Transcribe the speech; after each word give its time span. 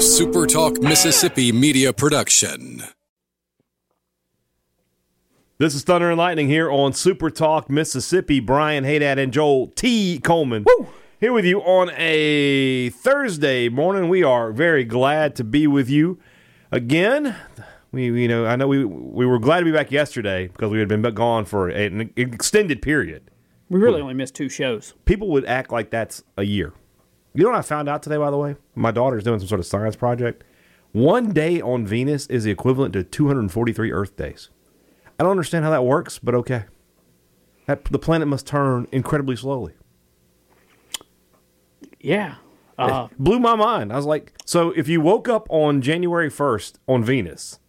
a 0.00 0.02
Super 0.02 0.46
Talk 0.46 0.80
Mississippi 0.80 1.52
media 1.52 1.92
production. 1.92 2.84
This 5.58 5.74
is 5.74 5.82
Thunder 5.82 6.08
and 6.08 6.16
Lightning 6.16 6.48
here 6.48 6.70
on 6.70 6.94
Super 6.94 7.28
Talk 7.28 7.68
Mississippi. 7.68 8.40
Brian 8.40 8.84
Haydad 8.84 9.18
and 9.18 9.30
Joel 9.30 9.66
T. 9.66 10.18
Coleman 10.20 10.64
here 11.20 11.34
with 11.34 11.44
you 11.44 11.60
on 11.60 11.90
a 11.98 12.88
Thursday 12.88 13.68
morning. 13.68 14.08
We 14.08 14.22
are 14.22 14.52
very 14.52 14.84
glad 14.84 15.36
to 15.36 15.44
be 15.44 15.66
with 15.66 15.90
you 15.90 16.18
again. 16.72 17.36
We, 17.92 18.04
you 18.04 18.28
know, 18.28 18.46
I 18.46 18.56
know 18.56 18.68
we 18.68 18.82
we 18.86 19.26
were 19.26 19.38
glad 19.38 19.58
to 19.58 19.66
be 19.66 19.72
back 19.72 19.90
yesterday 19.90 20.46
because 20.46 20.70
we 20.70 20.78
had 20.78 20.88
been 20.88 21.02
gone 21.12 21.44
for 21.44 21.68
an 21.68 22.10
extended 22.16 22.80
period. 22.80 23.30
We 23.68 23.78
really 23.78 23.98
hmm. 23.98 24.04
only 24.04 24.14
missed 24.14 24.34
two 24.34 24.48
shows. 24.48 24.94
People 25.04 25.28
would 25.28 25.44
act 25.44 25.70
like 25.70 25.90
that's 25.90 26.22
a 26.38 26.44
year. 26.44 26.72
You 27.32 27.44
know 27.44 27.50
what 27.50 27.58
I 27.58 27.62
found 27.62 27.88
out 27.88 28.02
today, 28.02 28.16
by 28.16 28.30
the 28.30 28.36
way? 28.36 28.56
My 28.74 28.90
daughter's 28.90 29.24
doing 29.24 29.38
some 29.38 29.48
sort 29.48 29.60
of 29.60 29.66
science 29.66 29.96
project. 29.96 30.42
One 30.92 31.32
day 31.32 31.60
on 31.60 31.86
Venus 31.86 32.26
is 32.26 32.44
the 32.44 32.50
equivalent 32.50 32.92
to 32.94 33.04
243 33.04 33.92
Earth 33.92 34.16
days. 34.16 34.48
I 35.18 35.22
don't 35.22 35.30
understand 35.30 35.64
how 35.64 35.70
that 35.70 35.84
works, 35.84 36.18
but 36.18 36.34
okay. 36.34 36.64
That, 37.66 37.84
the 37.84 37.98
planet 37.98 38.26
must 38.26 38.46
turn 38.46 38.88
incredibly 38.90 39.36
slowly. 39.36 39.74
Yeah. 42.00 42.36
Uh, 42.76 43.08
blew 43.18 43.38
my 43.38 43.54
mind. 43.54 43.92
I 43.92 43.96
was 43.96 44.06
like, 44.06 44.32
so 44.44 44.70
if 44.70 44.88
you 44.88 45.00
woke 45.00 45.28
up 45.28 45.46
on 45.50 45.82
January 45.82 46.30
1st 46.30 46.78
on 46.88 47.04
Venus, 47.04 47.60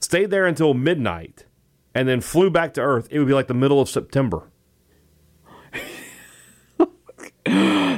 stayed 0.00 0.30
there 0.30 0.46
until 0.46 0.74
midnight, 0.74 1.46
and 1.94 2.08
then 2.08 2.20
flew 2.20 2.50
back 2.50 2.74
to 2.74 2.80
Earth, 2.80 3.06
it 3.10 3.18
would 3.18 3.28
be 3.28 3.34
like 3.34 3.46
the 3.46 3.54
middle 3.54 3.80
of 3.80 3.88
September. 3.88 4.50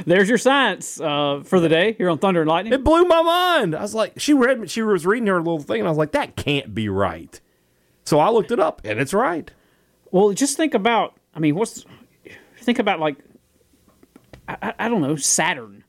There's 0.05 0.29
your 0.29 0.37
science 0.37 0.99
uh, 0.99 1.41
for 1.45 1.59
the 1.59 1.69
day 1.69 1.93
here 1.93 2.09
on 2.09 2.17
Thunder 2.19 2.41
and 2.41 2.49
Lightning. 2.49 2.73
It 2.73 2.83
blew 2.83 3.03
my 3.05 3.21
mind. 3.21 3.75
I 3.75 3.81
was 3.81 3.93
like, 3.93 4.19
she 4.19 4.33
read, 4.33 4.69
she 4.69 4.81
was 4.81 5.05
reading 5.05 5.27
her 5.27 5.37
little 5.37 5.59
thing, 5.59 5.79
and 5.79 5.87
I 5.87 5.91
was 5.91 5.97
like, 5.97 6.11
that 6.13 6.35
can't 6.35 6.73
be 6.73 6.89
right. 6.89 7.39
So 8.05 8.19
I 8.19 8.29
looked 8.29 8.51
it 8.51 8.59
up, 8.59 8.81
and 8.85 8.99
it's 8.99 9.13
right. 9.13 9.49
Well, 10.11 10.31
just 10.33 10.57
think 10.57 10.73
about. 10.73 11.17
I 11.33 11.39
mean, 11.39 11.55
what's 11.55 11.85
think 12.61 12.79
about 12.79 12.99
like 12.99 13.17
I, 14.47 14.73
I- 14.79 14.89
don't 14.89 15.01
know 15.01 15.15
Saturn 15.15 15.83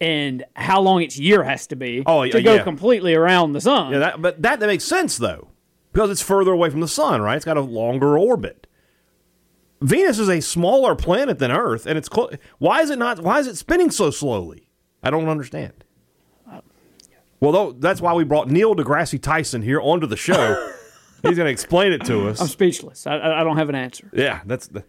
and 0.00 0.44
how 0.54 0.80
long 0.80 1.02
its 1.02 1.18
year 1.18 1.42
has 1.44 1.66
to 1.68 1.76
be 1.76 2.02
Oh, 2.06 2.26
to 2.28 2.42
go 2.42 2.54
yeah. 2.56 2.62
completely 2.62 3.14
around 3.14 3.52
the 3.52 3.60
sun. 3.60 3.92
Yeah, 3.92 3.98
that, 4.00 4.20
but 4.22 4.42
that, 4.42 4.60
that 4.60 4.66
makes 4.66 4.84
sense 4.84 5.16
though, 5.16 5.48
because 5.92 6.10
it's 6.10 6.20
further 6.20 6.50
away 6.52 6.68
from 6.70 6.80
the 6.80 6.88
sun, 6.88 7.22
right? 7.22 7.36
It's 7.36 7.44
got 7.44 7.56
a 7.56 7.60
longer 7.62 8.18
orbit. 8.18 8.66
Venus 9.84 10.18
is 10.18 10.28
a 10.30 10.40
smaller 10.40 10.94
planet 10.94 11.38
than 11.38 11.50
Earth, 11.50 11.86
and 11.86 11.98
it's 11.98 12.08
clo- 12.08 12.30
why 12.58 12.80
is 12.80 12.88
it 12.90 12.98
not? 12.98 13.20
Why 13.20 13.38
is 13.38 13.46
it 13.46 13.56
spinning 13.56 13.90
so 13.90 14.10
slowly? 14.10 14.66
I 15.02 15.10
don't 15.10 15.28
understand. 15.28 15.84
Well, 17.40 17.52
though, 17.52 17.72
that's 17.72 18.00
why 18.00 18.14
we 18.14 18.24
brought 18.24 18.48
Neil 18.48 18.74
deGrasse 18.74 19.20
Tyson 19.20 19.60
here 19.60 19.78
onto 19.80 20.06
the 20.06 20.16
show. 20.16 20.72
He's 21.22 21.36
going 21.36 21.46
to 21.46 21.52
explain 21.52 21.92
it 21.92 22.04
to 22.06 22.28
us. 22.28 22.40
I'm 22.40 22.46
speechless. 22.46 23.06
I, 23.06 23.40
I 23.40 23.44
don't 23.44 23.58
have 23.58 23.68
an 23.68 23.74
answer. 23.74 24.08
yeah, 24.14 24.40
that's 24.46 24.68
the, 24.68 24.84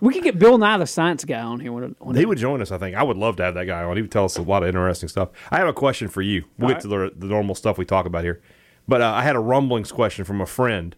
We 0.00 0.12
could 0.12 0.24
get 0.24 0.38
Bill 0.38 0.58
Nye 0.58 0.78
the 0.78 0.86
Science 0.86 1.24
Guy 1.24 1.40
on 1.40 1.60
here. 1.60 1.70
When, 1.72 1.94
when 2.00 2.16
he 2.16 2.24
would 2.26 2.38
join 2.38 2.60
us. 2.60 2.72
I 2.72 2.78
think 2.78 2.96
I 2.96 3.04
would 3.04 3.16
love 3.16 3.36
to 3.36 3.44
have 3.44 3.54
that 3.54 3.66
guy 3.66 3.84
on. 3.84 3.94
He 3.96 4.02
would 4.02 4.10
tell 4.10 4.24
us 4.24 4.36
a 4.36 4.42
lot 4.42 4.62
of 4.64 4.68
interesting 4.68 5.08
stuff. 5.08 5.28
I 5.52 5.58
have 5.58 5.68
a 5.68 5.72
question 5.72 6.08
for 6.08 6.22
you. 6.22 6.44
We'll 6.58 6.68
All 6.68 6.74
get 6.74 6.82
to 6.82 6.88
the, 6.88 7.12
the 7.16 7.26
normal 7.26 7.54
stuff 7.54 7.78
we 7.78 7.84
talk 7.84 8.06
about 8.06 8.24
here, 8.24 8.40
but 8.88 9.00
uh, 9.00 9.12
I 9.12 9.22
had 9.22 9.36
a 9.36 9.40
rumblings 9.40 9.92
question 9.92 10.24
from 10.24 10.40
a 10.40 10.46
friend, 10.46 10.96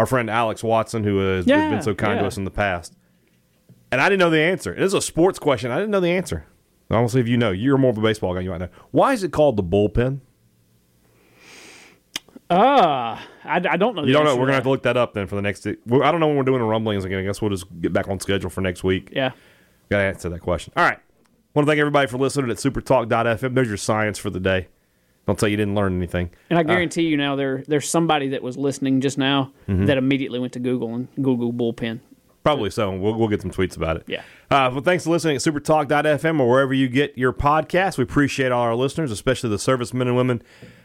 our 0.00 0.06
friend 0.06 0.30
Alex 0.30 0.64
Watson, 0.64 1.04
who 1.04 1.18
has 1.18 1.46
Yeah, 1.46 1.68
been 1.68 1.82
so 1.82 1.94
kind 1.94 2.18
to 2.18 2.24
us 2.26 2.38
in 2.38 2.44
the 2.44 2.50
past, 2.50 2.96
and 3.92 4.00
I 4.00 4.08
didn't 4.08 4.20
know 4.20 4.30
the 4.30 4.40
answer. 4.40 4.72
It 4.74 4.82
is 4.82 4.94
a 4.94 5.00
sports 5.02 5.38
question. 5.38 5.70
I 5.70 5.76
didn't 5.76 5.90
know 5.90 6.00
the 6.00 6.10
answer. 6.10 6.46
I 6.90 6.94
want 6.94 7.08
to 7.10 7.12
see 7.12 7.20
if 7.20 7.28
you 7.28 7.36
know. 7.36 7.50
You're 7.50 7.76
more 7.76 7.90
of 7.90 7.98
a 7.98 8.00
baseball 8.00 8.32
guy. 8.34 8.40
You 8.40 8.48
might 8.50 8.58
know. 8.58 8.68
Why 8.92 9.12
is 9.12 9.22
it 9.22 9.30
called 9.30 9.56
the 9.58 9.62
bullpen? 9.62 10.20
uh, 12.50 12.54
I, 12.54 13.20
I 13.44 13.58
don't 13.76 13.94
know. 13.94 14.04
You 14.04 14.12
don't 14.12 14.24
know. 14.24 14.34
We're 14.36 14.46
gonna 14.46 14.54
have 14.54 14.62
to 14.64 14.70
look 14.70 14.82
that 14.84 14.96
up 14.96 15.12
then 15.14 15.26
for 15.26 15.36
the 15.36 15.42
next. 15.42 15.66
I 15.66 15.74
don't 15.86 16.18
know 16.18 16.26
when 16.28 16.36
we're 16.36 16.42
doing 16.44 16.62
a 16.62 16.64
rumblings 16.64 17.04
again. 17.04 17.18
I 17.18 17.22
guess 17.24 17.40
we'll 17.42 17.50
just 17.50 17.66
get 17.80 17.92
back 17.92 18.08
on 18.08 18.18
schedule 18.20 18.50
for 18.50 18.60
next 18.62 18.82
week. 18.82 19.10
Yeah. 19.12 19.32
Got 19.90 19.98
to 19.98 20.04
answer 20.04 20.28
that 20.30 20.40
question. 20.40 20.72
All 20.76 20.84
right. 20.84 20.98
Want 21.54 21.66
to 21.66 21.70
thank 21.70 21.78
everybody 21.80 22.08
for 22.08 22.16
listening 22.16 22.50
at 22.50 22.56
supertalk.fm. 22.56 23.54
There's 23.54 23.68
your 23.68 23.76
science 23.76 24.18
for 24.18 24.30
the 24.30 24.40
day. 24.40 24.68
Don't 25.26 25.38
tell 25.38 25.48
you 25.48 25.56
didn't 25.56 25.74
learn 25.74 25.96
anything. 25.96 26.30
And 26.48 26.58
I 26.58 26.62
guarantee 26.64 27.02
you 27.02 27.16
now 27.16 27.36
there 27.36 27.62
there's 27.68 27.88
somebody 27.88 28.28
that 28.30 28.42
was 28.42 28.56
listening 28.56 29.00
just 29.00 29.18
now 29.18 29.52
Mm-hmm. 29.68 29.86
that 29.86 29.98
immediately 29.98 30.38
went 30.40 30.52
to 30.54 30.58
Google 30.58 30.94
and 30.94 31.06
Google 31.22 31.52
bullpen. 31.52 32.00
Probably 32.42 32.70
so. 32.70 32.90
We'll, 32.90 33.14
we'll 33.14 33.28
get 33.28 33.42
some 33.42 33.50
tweets 33.50 33.76
about 33.76 33.98
it. 33.98 34.04
Yeah. 34.06 34.22
Uh, 34.50 34.70
well, 34.72 34.80
thanks 34.80 35.04
for 35.04 35.10
listening 35.10 35.36
at 35.36 35.42
supertalk.fm 35.42 36.40
or 36.40 36.48
wherever 36.48 36.72
you 36.74 36.88
get 36.88 37.16
your 37.16 37.32
podcast. 37.34 37.98
We 37.98 38.02
appreciate 38.04 38.50
all 38.50 38.62
our 38.62 38.74
listeners, 38.74 39.12
especially 39.12 39.50
the 39.50 39.58
servicemen 39.58 40.08
and 40.08 40.16
women 40.16 40.42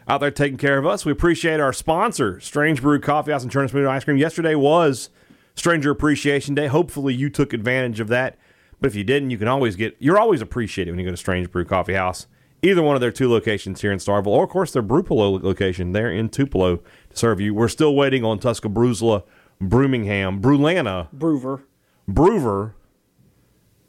out 0.07 0.19
there 0.19 0.31
taking 0.31 0.57
care 0.57 0.78
of 0.78 0.85
us. 0.85 1.06
We 1.06 1.12
appreciate 1.13 1.59
our 1.59 1.72
sponsor, 1.73 2.40
Strange 2.41 2.81
Brew 2.81 3.00
Coffee 3.00 3.31
House 3.31 3.41
and 3.41 3.52
Churn 3.52 3.67
Smoothie 3.69 3.88
Ice 3.88 4.03
Cream. 4.03 4.17
Yesterday 4.17 4.53
was 4.53 5.09
Stranger 5.56 5.90
Appreciation 5.91 6.53
Day. 6.56 6.67
Hopefully 6.67 7.13
you 7.13 7.29
took 7.29 7.53
advantage 7.53 8.00
of 8.02 8.09
that. 8.09 8.38
But 8.81 8.88
if 8.88 8.96
you 8.96 9.06
didn't, 9.06 9.31
you 9.31 9.38
can 9.38 9.47
always 9.47 9.78
get, 9.78 9.96
you're 9.97 10.19
always 10.19 10.41
appreciated 10.41 10.91
when 10.91 11.00
you 11.00 11.06
go 11.06 11.12
to 11.12 11.17
Strange 11.17 11.50
Brew 11.50 11.63
Coffee 11.66 11.94
House. 11.94 12.28
Either 12.66 12.81
one 12.81 12.96
of 12.96 13.02
their 13.02 13.12
two 13.12 13.30
locations 13.30 13.81
here 13.81 13.92
in 13.92 14.00
Starkville, 14.00 14.28
or 14.28 14.44
of 14.44 14.50
course 14.50 14.72
their 14.72 14.81
Brupolo 14.81 15.42
location 15.42 15.92
there 15.92 16.12
in 16.12 16.30
Tupelo 16.30 16.78
to 16.78 16.84
serve 17.14 17.40
you. 17.40 17.53
We're 17.53 17.68
still 17.68 17.96
waiting 17.96 18.24
on 18.26 18.40
Tuscaloosa, 18.40 19.24
Birmingham, 19.62 20.42
Brulana, 20.42 21.12
Broover. 21.12 21.64
Broover. 22.08 22.76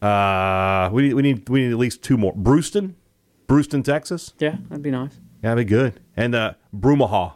Uh, 0.03 0.91
we 0.93 1.03
need 1.03 1.15
we 1.15 1.23
need 1.23 1.49
we 1.49 1.63
need 1.63 1.73
at 1.73 1.79
least 1.79 2.03
two 2.03 2.19
more. 2.19 2.35
Brewston, 2.35 2.95
Brewston, 3.49 3.83
Texas. 3.83 4.35
Yeah, 4.39 4.57
that'd 4.69 4.83
be 4.83 4.91
nice. 4.91 5.15
Yeah, 5.43 5.55
that'd 5.55 5.67
be 5.67 5.71
good. 5.71 6.01
And 6.17 6.35
uh, 6.35 6.55
Brumaha. 6.75 7.33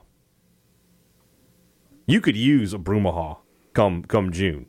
You 2.07 2.21
could 2.21 2.37
use 2.37 2.75
a 2.75 2.79
Brumaha 2.79 3.39
come 3.73 4.03
come 4.03 4.31
June. 4.31 4.67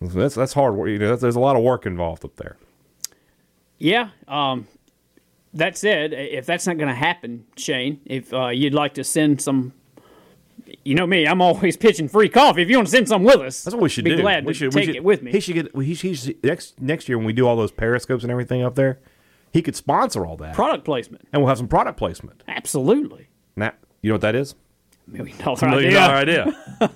That's 0.00 0.34
that's 0.34 0.54
hard 0.54 0.74
work. 0.74 0.88
You 0.88 0.98
know, 0.98 1.10
that's, 1.10 1.22
there's 1.22 1.36
a 1.36 1.40
lot 1.40 1.54
of 1.54 1.62
work 1.62 1.86
involved 1.86 2.24
up 2.24 2.36
there. 2.36 2.56
Yeah. 3.78 4.08
Um, 4.26 4.66
that 5.54 5.76
said, 5.76 6.12
if 6.12 6.46
that's 6.46 6.66
not 6.66 6.76
going 6.78 6.88
to 6.88 6.94
happen, 6.94 7.44
Shane, 7.56 8.00
if 8.06 8.32
uh, 8.32 8.48
you'd 8.48 8.74
like 8.74 8.94
to 8.94 9.04
send 9.04 9.40
some, 9.40 9.72
you 10.84 10.94
know 10.94 11.06
me, 11.06 11.26
I'm 11.26 11.42
always 11.42 11.76
pitching 11.76 12.08
free 12.08 12.28
coffee. 12.28 12.62
If 12.62 12.70
you 12.70 12.76
want 12.76 12.88
to 12.88 12.92
send 12.92 13.08
some 13.08 13.22
with 13.24 13.40
us, 13.40 13.62
That's 13.64 13.74
what 13.74 13.82
we 13.82 13.88
should 13.88 14.04
be 14.04 14.16
do. 14.16 14.22
glad 14.22 14.44
we 14.46 14.52
to 14.52 14.58
should, 14.58 14.72
take 14.72 14.86
should- 14.86 14.96
it 14.96 15.04
with 15.04 15.22
me. 15.22 15.32
He 15.32 15.40
should 15.40 15.54
get. 15.54 15.76
He, 15.76 15.94
he 15.94 16.14
should, 16.14 16.42
next 16.44 16.80
next 16.80 17.08
year 17.08 17.18
when 17.18 17.26
we 17.26 17.32
do 17.32 17.46
all 17.46 17.56
those 17.56 17.70
periscopes 17.72 18.22
and 18.24 18.30
everything 18.30 18.62
up 18.62 18.74
there, 18.74 18.98
he 19.52 19.60
could 19.62 19.76
sponsor 19.76 20.24
all 20.24 20.36
that, 20.38 20.54
Product 20.54 20.84
placement, 20.84 21.28
and 21.32 21.42
we'll 21.42 21.48
have 21.48 21.58
some 21.58 21.68
product 21.68 21.98
placement. 21.98 22.42
absolutely. 22.48 23.28
Now, 23.56 23.72
you 24.00 24.08
know 24.08 24.14
what 24.14 24.22
that 24.22 24.34
is? 24.34 24.54
Million 25.06 25.36
dollar 25.38 25.68
million 25.68 25.94
idea. 25.96 26.46
dollar 26.46 26.54
idea. 26.86 26.90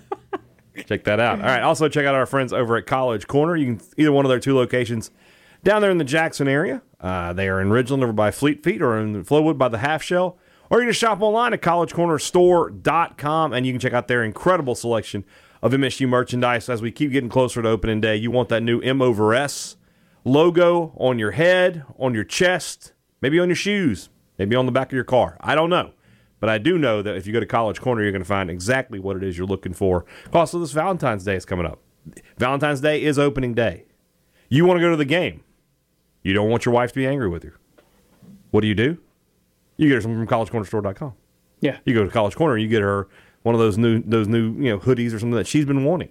check 0.87 1.05
that 1.05 1.21
out. 1.21 1.41
All 1.41 1.47
right. 1.47 1.62
Also, 1.62 1.88
check 1.88 2.06
out 2.06 2.15
our 2.15 2.25
friends 2.27 2.53
over 2.53 2.77
at 2.77 2.87
College 2.87 3.27
Corner. 3.27 3.56
You 3.56 3.67
can 3.77 3.81
either 3.97 4.12
one 4.12 4.25
of 4.25 4.28
their 4.31 4.41
two 4.41 4.55
locations 4.55 5.11
down 5.65 5.83
there 5.83 5.91
in 5.91 5.99
the 5.99 6.05
Jackson 6.05 6.49
area. 6.49 6.83
Uh, 7.00 7.33
they 7.33 7.49
are 7.49 7.61
in 7.61 7.69
Ridgeland 7.69 8.03
over 8.03 8.12
by 8.12 8.31
Fleet 8.31 8.62
Feet 8.62 8.81
or 8.81 8.99
in 8.99 9.25
Flowwood 9.25 9.59
by 9.59 9.69
the 9.69 9.78
Half 9.78 10.03
Shell. 10.03 10.39
Or 10.71 10.81
you 10.81 10.87
can 10.87 10.94
shop 10.94 11.21
online 11.22 11.53
at 11.53 11.62
collegecornerstore.com 11.62 13.53
and 13.53 13.67
you 13.67 13.72
can 13.72 13.81
check 13.81 13.93
out 13.93 14.09
their 14.09 14.25
incredible 14.25 14.75
selection 14.75 15.25
of 15.62 15.72
MSU 15.72 16.09
merchandise 16.09 16.69
as 16.69 16.83
we 16.83 16.91
keep 16.91 17.12
getting 17.12 17.31
closer 17.31 17.62
to 17.62 17.69
opening 17.69 18.00
day. 18.00 18.17
You 18.17 18.31
want 18.31 18.49
that 18.49 18.62
new 18.62 18.81
M 18.81 19.00
over 19.00 19.34
S 19.34 19.77
logo 20.25 20.93
on 20.97 21.19
your 21.19 21.31
head, 21.31 21.84
on 21.99 22.12
your 22.12 22.25
chest, 22.25 22.93
maybe 23.21 23.38
on 23.38 23.49
your 23.49 23.56
shoes, 23.56 24.11
maybe 24.38 24.56
on 24.56 24.67
the 24.67 24.73
back 24.73 24.88
of 24.88 24.93
your 24.93 25.05
car. 25.05 25.37
I 25.41 25.55
don't 25.55 25.71
know. 25.71 25.93
But 26.41 26.50
I 26.50 26.59
do 26.59 26.77
know 26.77 27.00
that 27.00 27.17
if 27.17 27.27
you 27.27 27.33
go 27.33 27.41
to 27.41 27.47
College 27.47 27.81
Corner, 27.81 28.03
you're 28.03 28.12
going 28.12 28.23
to 28.23 28.28
find 28.28 28.50
exactly 28.50 28.99
what 28.99 29.17
it 29.17 29.23
is 29.23 29.38
you're 29.38 29.47
looking 29.47 29.73
for. 29.73 30.05
Also, 30.33 30.59
this 30.59 30.73
Valentine's 30.73 31.25
Day 31.25 31.34
is 31.34 31.47
coming 31.47 31.65
up. 31.65 31.81
Valentine's 32.37 32.81
Day 32.81 33.03
is 33.03 33.19
opening 33.19 33.55
day. 33.55 33.84
You 34.49 34.67
want 34.67 34.78
to 34.78 34.83
go 34.83 34.91
to 34.91 34.97
the 34.97 35.06
game. 35.06 35.43
You 36.26 36.32
don't 36.34 36.50
want 36.50 36.64
your 36.66 36.75
wife 36.75 36.91
to 36.91 36.97
be 36.97 37.06
angry 37.06 37.28
with 37.28 37.44
you. 37.44 37.53
What 38.50 38.62
do 38.62 38.66
you 38.66 38.75
do? 38.75 38.98
You 39.76 39.88
get 39.88 39.94
her 39.94 40.00
something 40.00 40.26
from 40.26 40.46
collegecornerstore.com. 40.46 41.12
Yeah. 41.61 41.78
You 41.84 41.94
go 41.94 42.02
to 42.05 42.11
College 42.11 42.34
Corner, 42.34 42.56
you 42.56 42.67
get 42.67 42.82
her 42.82 43.06
one 43.44 43.55
of 43.55 43.61
those 43.61 43.78
new 43.78 44.02
those 44.02 44.26
new 44.26 44.52
you 44.55 44.70
know 44.70 44.78
hoodies 44.81 45.08
or 45.14 45.20
something 45.20 45.37
that 45.37 45.46
she's 45.46 45.64
been 45.64 45.84
wanting. 45.84 46.08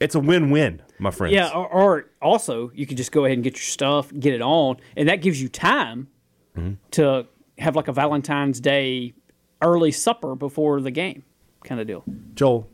It's 0.00 0.14
a 0.14 0.20
win-win, 0.20 0.80
my 0.98 1.10
friends. 1.10 1.34
Yeah, 1.34 1.50
or, 1.50 1.68
or 1.68 2.06
also 2.22 2.70
you 2.74 2.86
could 2.86 2.96
just 2.96 3.12
go 3.12 3.26
ahead 3.26 3.36
and 3.36 3.44
get 3.44 3.52
your 3.52 3.60
stuff, 3.64 4.10
get 4.18 4.32
it 4.32 4.40
on, 4.40 4.78
and 4.96 5.08
that 5.10 5.16
gives 5.16 5.40
you 5.42 5.48
time 5.48 6.08
Mm-hmm. 6.56 6.72
to 6.92 7.26
have 7.58 7.76
like 7.76 7.86
a 7.86 7.92
Valentine's 7.92 8.60
Day 8.60 9.12
early 9.62 9.92
supper 9.92 10.34
before 10.34 10.80
the 10.80 10.90
game, 10.90 11.22
kind 11.64 11.80
of 11.80 11.86
deal. 11.86 12.02
Joel, 12.34 12.66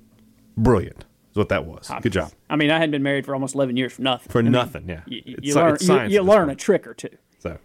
brilliant 0.57 1.05
is 1.37 1.39
what 1.39 1.51
that 1.51 1.67
was. 1.67 1.91
Good 2.01 2.13
job. 2.13 2.33
I 2.49 2.57
mean, 2.57 2.71
I 2.71 2.75
hadn't 2.75 2.93
been 2.93 3.03
married 3.03 3.27
for 3.27 3.35
almost 3.35 3.55
eleven 3.55 3.77
years 3.77 3.93
for 3.93 4.03
nothing. 4.03 4.31
For 4.33 4.43
nothing, 4.43 4.89
yeah. 4.89 5.03
You, 5.07 5.23
you 5.27 5.35
It's 5.39 5.87
learn, 5.87 6.11
you, 6.11 6.15
you 6.17 6.23
learn 6.23 6.49
a 6.49 6.55
trick 6.57 6.87
or 6.87 6.95
two. 6.95 7.11
So, 7.41 7.59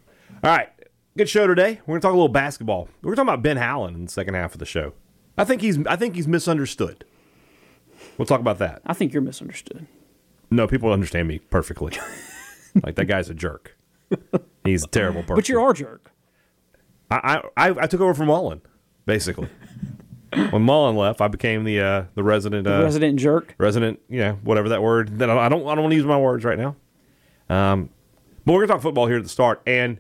all 0.44 0.52
right, 0.52 0.70
good 1.18 1.30
show 1.30 1.48
today. 1.48 1.80
We're 1.86 1.94
gonna 1.94 2.02
talk 2.02 2.12
a 2.12 2.16
little 2.16 2.28
basketball. 2.28 2.90
We're 3.02 3.16
talking 3.16 3.30
about 3.30 3.42
Ben 3.42 3.56
Howland 3.58 3.96
in 3.96 4.06
the 4.06 4.12
second 4.12 4.34
half 4.34 4.54
of 4.54 4.60
the 4.60 4.66
show. 4.66 4.94
I 5.38 5.46
think 5.46 5.62
he's 5.62 5.80
I 5.88 5.96
think 5.96 6.16
he's 6.16 6.28
misunderstood. 6.28 7.06
We'll 8.18 8.26
talk 8.26 8.42
about 8.42 8.60
that. 8.60 8.82
I 8.86 8.94
think 8.94 9.14
you're 9.14 9.22
misunderstood. 9.22 9.88
No, 10.50 10.68
people 10.68 10.92
understand 10.92 11.30
me 11.30 11.40
perfectly. 11.40 11.94
like 12.84 12.96
that 12.96 13.06
guy's 13.06 13.30
a 13.30 13.34
jerk. 13.34 13.78
He's 14.66 14.84
a 14.84 14.88
terrible 14.88 15.22
person. 15.22 15.36
But 15.36 15.48
you're 15.48 15.62
our 15.62 15.74
jerk. 15.74 16.12
I 17.10 17.42
I, 17.56 17.70
I 17.70 17.88
took 17.88 18.02
over 18.02 18.14
from 18.14 18.28
Mullen, 18.28 18.62
basically. 19.06 19.48
When 20.52 20.62
Mullen 20.62 20.96
left, 20.96 21.20
I 21.22 21.28
became 21.28 21.64
the 21.64 21.82
uh, 21.82 22.06
the 22.16 22.24
resident 22.24 22.68
uh, 22.68 22.82
Resident 22.82 23.20
jerk. 23.20 23.54
resident, 23.58 24.00
you 24.10 24.20
know, 24.20 24.34
whatever 24.44 24.70
that 24.70 24.82
word. 24.82 25.20
That 25.20 25.30
I 25.30 25.50
don't 25.50 25.68
I 25.68 25.76
don't 25.76 25.84
want 25.84 25.92
to 25.92 25.96
use 25.96 26.06
my 26.06 26.18
words 26.18 26.46
right 26.46 26.58
now. 26.58 26.76
Um, 27.50 27.90
but 28.46 28.54
we're 28.54 28.62
gonna 28.62 28.74
talk 28.74 28.82
football 28.82 29.08
here 29.08 29.18
at 29.18 29.24
the 29.24 29.30
start, 29.30 29.62
and 29.68 30.00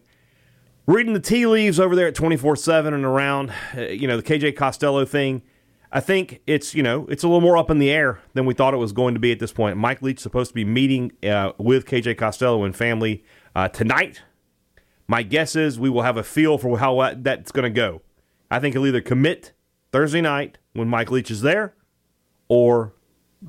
reading 0.85 1.13
the 1.13 1.19
tea 1.19 1.45
leaves 1.45 1.79
over 1.79 1.95
there 1.95 2.07
at 2.07 2.15
twenty 2.15 2.37
four 2.37 2.55
seven 2.55 2.93
and 2.93 3.03
around, 3.03 3.51
uh, 3.75 3.81
you 3.81 4.07
know, 4.07 4.17
the 4.17 4.23
KJ 4.23 4.55
Costello 4.55 5.05
thing. 5.05 5.41
I 5.91 5.99
think 5.99 6.41
it's 6.47 6.73
you 6.73 6.83
know 6.83 7.05
it's 7.09 7.23
a 7.23 7.27
little 7.27 7.41
more 7.41 7.57
up 7.57 7.69
in 7.69 7.79
the 7.79 7.91
air 7.91 8.21
than 8.33 8.45
we 8.45 8.53
thought 8.53 8.73
it 8.73 8.77
was 8.77 8.93
going 8.93 9.13
to 9.13 9.19
be 9.19 9.33
at 9.33 9.39
this 9.39 9.51
point. 9.51 9.75
Mike 9.75 10.01
Leach 10.01 10.19
supposed 10.19 10.51
to 10.51 10.55
be 10.55 10.63
meeting 10.63 11.11
uh, 11.23 11.51
with 11.57 11.85
KJ 11.85 12.17
Costello 12.17 12.63
and 12.63 12.73
family 12.73 13.25
uh, 13.53 13.67
tonight. 13.67 14.21
My 15.07 15.23
guess 15.23 15.57
is 15.57 15.77
we 15.77 15.89
will 15.89 16.03
have 16.03 16.15
a 16.15 16.23
feel 16.23 16.57
for 16.57 16.79
how 16.79 17.13
that's 17.17 17.51
going 17.51 17.63
to 17.63 17.69
go. 17.69 18.01
I 18.49 18.59
think 18.59 18.75
he'll 18.75 18.85
either 18.87 19.01
commit 19.01 19.51
Thursday 19.91 20.21
night 20.21 20.57
when 20.73 20.88
Mike 20.88 21.11
Leach 21.11 21.31
is 21.31 21.41
there, 21.41 21.73
or 22.47 22.93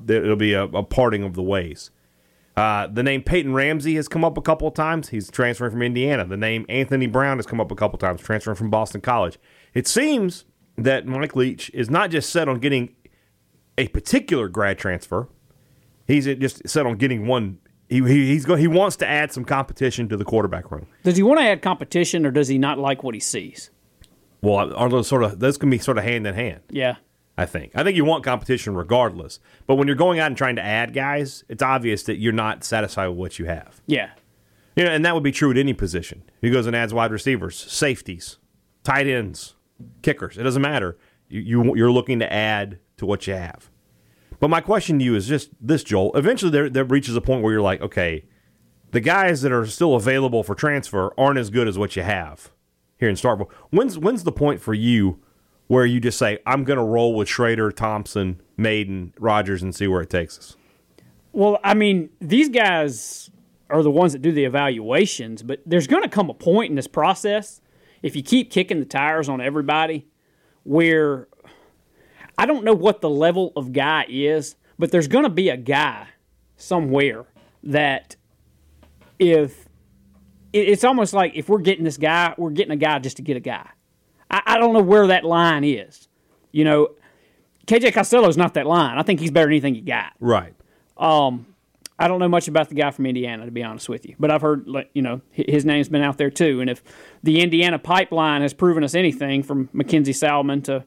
it'll 0.07 0.35
be 0.35 0.53
a, 0.53 0.63
a 0.63 0.83
parting 0.83 1.23
of 1.23 1.33
the 1.35 1.43
ways. 1.43 1.91
Uh, 2.55 2.85
the 2.87 3.01
name 3.01 3.23
Peyton 3.23 3.53
Ramsey 3.53 3.95
has 3.95 4.07
come 4.07 4.23
up 4.23 4.37
a 4.37 4.41
couple 4.41 4.67
of 4.67 4.75
times. 4.75 5.09
He's 5.09 5.31
transferring 5.31 5.71
from 5.71 5.81
Indiana. 5.81 6.25
The 6.25 6.37
name 6.37 6.65
Anthony 6.69 7.07
Brown 7.07 7.37
has 7.37 7.47
come 7.47 7.59
up 7.59 7.71
a 7.71 7.75
couple 7.75 7.95
of 7.95 8.01
times, 8.01 8.21
transferring 8.21 8.57
from 8.57 8.69
Boston 8.69 9.01
College. 9.01 9.39
It 9.73 9.87
seems 9.87 10.45
that 10.77 11.07
Mike 11.07 11.35
Leach 11.35 11.71
is 11.73 11.89
not 11.89 12.11
just 12.11 12.29
set 12.29 12.47
on 12.47 12.59
getting 12.59 12.95
a 13.77 13.87
particular 13.87 14.47
grad 14.49 14.77
transfer. 14.77 15.29
He's 16.05 16.25
just 16.25 16.67
set 16.67 16.85
on 16.85 16.97
getting 16.97 17.25
one. 17.25 17.59
He, 17.89 18.01
he 18.03 18.27
he's 18.27 18.45
go, 18.45 18.55
he 18.55 18.67
wants 18.67 18.97
to 18.97 19.07
add 19.07 19.31
some 19.31 19.45
competition 19.45 20.07
to 20.09 20.17
the 20.17 20.25
quarterback 20.25 20.71
room. 20.71 20.87
Does 21.03 21.17
he 21.17 21.23
want 21.23 21.39
to 21.39 21.45
add 21.45 21.61
competition, 21.61 22.25
or 22.25 22.31
does 22.31 22.47
he 22.47 22.57
not 22.57 22.77
like 22.77 23.03
what 23.03 23.13
he 23.13 23.19
sees? 23.19 23.71
Well, 24.43 24.75
are 24.75 24.89
those 24.89 25.07
sort 25.07 25.23
of 25.23 25.39
those 25.39 25.57
can 25.57 25.69
be 25.69 25.77
sort 25.77 25.97
of 25.97 26.03
hand 26.03 26.27
in 26.27 26.35
hand. 26.35 26.61
Yeah. 26.69 26.95
I 27.35 27.45
think. 27.47 27.71
I 27.75 27.83
think 27.83 27.95
you 27.95 28.05
want 28.05 28.23
competition 28.23 28.75
regardless. 28.75 29.39
But 29.65 29.75
when 29.75 29.87
you're 29.87 29.95
going 29.95 30.19
out 30.19 30.27
and 30.27 30.37
trying 30.37 30.57
to 30.57 30.61
add 30.61 30.93
guys, 30.93 31.43
it's 31.49 31.63
obvious 31.63 32.03
that 32.03 32.17
you're 32.17 32.33
not 32.33 32.63
satisfied 32.63 33.07
with 33.07 33.17
what 33.17 33.39
you 33.39 33.45
have. 33.45 33.81
Yeah. 33.87 34.11
You 34.75 34.83
know, 34.83 34.91
and 34.91 35.03
that 35.05 35.15
would 35.15 35.23
be 35.23 35.31
true 35.31 35.49
at 35.49 35.57
any 35.57 35.73
position. 35.73 36.23
He 36.41 36.51
goes 36.51 36.67
and 36.67 36.75
adds 36.75 36.93
wide 36.93 37.11
receivers, 37.11 37.55
safeties, 37.55 38.37
tight 38.83 39.07
ends, 39.07 39.55
kickers. 40.01 40.37
It 40.37 40.43
doesn't 40.43 40.61
matter. 40.61 40.97
You, 41.29 41.63
you 41.63 41.75
you're 41.77 41.91
looking 41.91 42.19
to 42.19 42.31
add 42.31 42.79
to 42.97 43.05
what 43.05 43.25
you 43.25 43.33
have. 43.33 43.69
But 44.39 44.49
my 44.49 44.59
question 44.61 44.99
to 44.99 45.05
you 45.05 45.15
is 45.15 45.25
just 45.25 45.51
this, 45.61 45.83
Joel. 45.83 46.15
Eventually, 46.15 46.51
there, 46.51 46.69
there 46.69 46.83
reaches 46.83 47.15
a 47.15 47.21
point 47.21 47.43
where 47.43 47.53
you're 47.53 47.61
like, 47.61 47.81
okay, 47.81 48.25
the 48.91 48.99
guys 48.99 49.41
that 49.41 49.53
are 49.53 49.65
still 49.65 49.95
available 49.95 50.43
for 50.43 50.53
transfer 50.53 51.13
aren't 51.17 51.39
as 51.39 51.49
good 51.49 51.67
as 51.67 51.77
what 51.77 51.95
you 51.95 52.03
have 52.03 52.51
here 53.03 53.09
in 53.09 53.15
Starkville. 53.17 53.51
When's 53.69 53.97
when's 53.97 54.23
the 54.23 54.31
point 54.31 54.61
for 54.61 54.73
you 54.73 55.19
where 55.67 55.85
you 55.85 55.99
just 55.99 56.17
say, 56.17 56.39
I'm 56.45 56.63
going 56.63 56.77
to 56.77 56.83
roll 56.83 57.15
with 57.15 57.27
Shrader, 57.27 57.75
Thompson, 57.75 58.41
Mayden, 58.57 59.13
Rogers, 59.19 59.61
and 59.61 59.75
see 59.75 59.87
where 59.87 60.01
it 60.01 60.09
takes 60.09 60.37
us? 60.37 60.55
Well, 61.33 61.59
I 61.63 61.73
mean, 61.73 62.09
these 62.21 62.49
guys 62.49 63.29
are 63.69 63.81
the 63.81 63.91
ones 63.91 64.13
that 64.13 64.21
do 64.21 64.31
the 64.31 64.45
evaluations, 64.45 65.41
but 65.41 65.61
there's 65.65 65.87
going 65.87 66.03
to 66.03 66.09
come 66.09 66.29
a 66.29 66.33
point 66.33 66.69
in 66.69 66.75
this 66.75 66.87
process 66.87 67.59
if 68.01 68.15
you 68.15 68.23
keep 68.23 68.51
kicking 68.51 68.79
the 68.79 68.85
tires 68.85 69.27
on 69.29 69.41
everybody 69.41 70.07
where 70.63 71.27
I 72.37 72.45
don't 72.45 72.63
know 72.63 72.73
what 72.73 73.01
the 73.01 73.09
level 73.09 73.51
of 73.55 73.73
guy 73.73 74.05
is, 74.07 74.55
but 74.77 74.91
there's 74.91 75.07
going 75.07 75.23
to 75.23 75.29
be 75.29 75.49
a 75.49 75.57
guy 75.57 76.07
somewhere 76.55 77.25
that 77.63 78.15
if 79.19 79.62
it's 80.53 80.83
almost 80.83 81.13
like 81.13 81.33
if 81.35 81.49
we're 81.49 81.59
getting 81.59 81.83
this 81.83 81.97
guy, 81.97 82.33
we're 82.37 82.51
getting 82.51 82.71
a 82.71 82.77
guy 82.77 82.99
just 82.99 83.17
to 83.17 83.23
get 83.23 83.35
a 83.35 83.41
guy. 83.41 83.67
I, 84.29 84.41
I 84.45 84.57
don't 84.59 84.73
know 84.73 84.83
where 84.83 85.07
that 85.07 85.25
line 85.25 85.63
is. 85.63 86.07
You 86.51 86.63
know, 86.63 86.89
KJ 87.65 87.93
Costello's 87.93 88.37
not 88.37 88.53
that 88.53 88.67
line. 88.67 88.97
I 88.97 89.03
think 89.03 89.19
he's 89.19 89.31
better 89.31 89.47
than 89.47 89.53
anything 89.53 89.75
you 89.75 89.81
got. 89.81 90.13
Right. 90.19 90.53
Um, 90.97 91.47
I 91.97 92.07
don't 92.07 92.19
know 92.19 92.27
much 92.27 92.47
about 92.47 92.69
the 92.69 92.75
guy 92.75 92.91
from 92.91 93.05
Indiana, 93.05 93.45
to 93.45 93.51
be 93.51 93.63
honest 93.63 93.87
with 93.87 94.05
you, 94.05 94.15
but 94.19 94.31
I've 94.31 94.41
heard, 94.41 94.67
you 94.93 95.01
know, 95.01 95.21
his 95.31 95.63
name's 95.63 95.89
been 95.89 96.01
out 96.01 96.17
there 96.17 96.31
too. 96.31 96.59
And 96.59 96.69
if 96.69 96.83
the 97.21 97.41
Indiana 97.41 97.79
pipeline 97.79 98.41
has 98.41 98.53
proven 98.53 98.83
us 98.83 98.95
anything, 98.95 99.43
from 99.43 99.69
Mackenzie 99.73 100.13
Salmon 100.13 100.61
to 100.63 100.83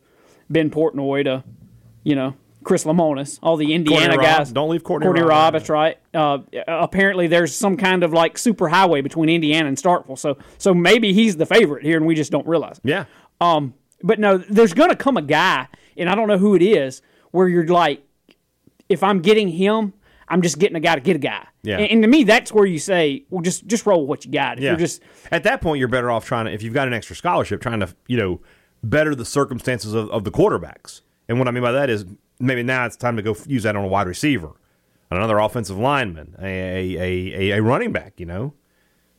Ben 0.51 0.71
Portnoy 0.71 1.25
to, 1.25 1.45
you 2.03 2.15
know, 2.15 2.35
Chris 2.67 2.83
Lemonis, 2.83 3.39
all 3.45 3.57
the 3.57 3.73
Indiana 3.73 4.17
guys. 4.19 4.51
Don't 4.51 4.69
leave 4.71 4.83
Courtney, 4.83 5.07
Courtney 5.07 5.23
Robb. 5.23 5.31
Robb, 5.31 5.53
that's 5.53 5.69
right. 5.69 5.99
Uh, 6.13 6.39
apparently, 6.67 7.29
there's 7.29 7.55
some 7.55 7.77
kind 7.77 8.03
of 8.03 8.13
like 8.13 8.37
super 8.37 8.69
highway 8.69 9.01
between 9.03 9.29
Indiana 9.29 9.69
and 9.69 9.77
Starkville, 9.79 10.19
so 10.19 10.37
so 10.59 10.75
maybe 10.75 11.13
he's 11.13 11.37
the 11.37 11.47
favorite 11.47 11.85
here, 11.85 11.97
and 11.97 12.05
we 12.05 12.17
just 12.17 12.33
don't 12.33 12.47
realize. 12.47 12.79
it. 12.79 12.89
Yeah. 12.91 13.05
Um, 13.41 13.73
but 14.03 14.19
no, 14.19 14.39
there's 14.39 14.75
going 14.75 14.91
to 14.91 14.97
come 14.97 15.17
a 15.17 15.23
guy, 15.23 15.69
and 15.97 16.11
I 16.11 16.17
don't 16.17 16.27
know 16.27 16.39
who 16.39 16.57
it 16.57 16.63
is, 16.63 17.03
where 17.31 17.47
you're 17.49 17.69
like, 17.69 18.03
if 18.89 19.05
I'm 19.05 19.21
getting 19.23 19.49
him, 19.49 19.93
I'm 20.27 20.43
just 20.43 20.59
getting 20.59 20.75
a 20.77 20.81
guy 20.81 20.97
to 20.97 21.01
get 21.01 21.15
a 21.15 21.21
guy. 21.21 21.47
Yeah. 21.63 21.79
And, 21.79 21.91
and 21.93 22.03
to 22.03 22.09
me, 22.09 22.25
that's 22.25 22.53
where 22.53 22.67
you 22.67 22.81
say, 22.81 23.25
well, 23.31 23.43
just 23.43 23.67
just 23.69 23.87
roll 23.87 24.09
what 24.09 24.25
you 24.25 24.33
got. 24.33 24.59
If 24.59 24.65
Yeah. 24.65 24.71
you're 24.71 24.79
just 24.81 25.03
At 25.31 25.45
that 25.45 25.61
point, 25.61 25.79
you're 25.79 25.87
better 25.89 26.11
off 26.11 26.25
trying 26.27 26.47
to, 26.47 26.53
if 26.53 26.65
you've 26.65 26.75
got 26.75 26.89
an 26.89 26.95
extra 26.95 27.15
scholarship, 27.15 27.61
trying 27.61 27.79
to, 27.79 27.95
you 28.09 28.17
know, 28.17 28.41
better 28.83 29.15
the 29.15 29.25
circumstances 29.25 29.95
of, 29.95 30.11
of 30.11 30.25
the 30.25 30.33
quarterbacks. 30.33 31.03
And 31.29 31.39
what 31.39 31.47
I 31.47 31.53
mean 31.53 31.63
by 31.63 31.73
that 31.73 31.91
is 31.91 32.05
maybe 32.38 32.62
now 32.62 32.87
it's 32.87 32.97
time 32.97 33.17
to 33.17 33.23
go 33.23 33.37
use 33.47 33.62
that 33.65 33.77
on 33.77 33.85
a 33.85 33.88
wide 33.88 34.06
receiver, 34.06 34.53
another 35.11 35.38
offensive 35.38 35.79
lineman, 35.79 36.37
a, 36.41 36.97
a, 36.97 37.53
a, 37.53 37.59
a 37.59 37.62
running 37.62 37.93
back, 37.93 38.15
you 38.19 38.27
know, 38.27 38.55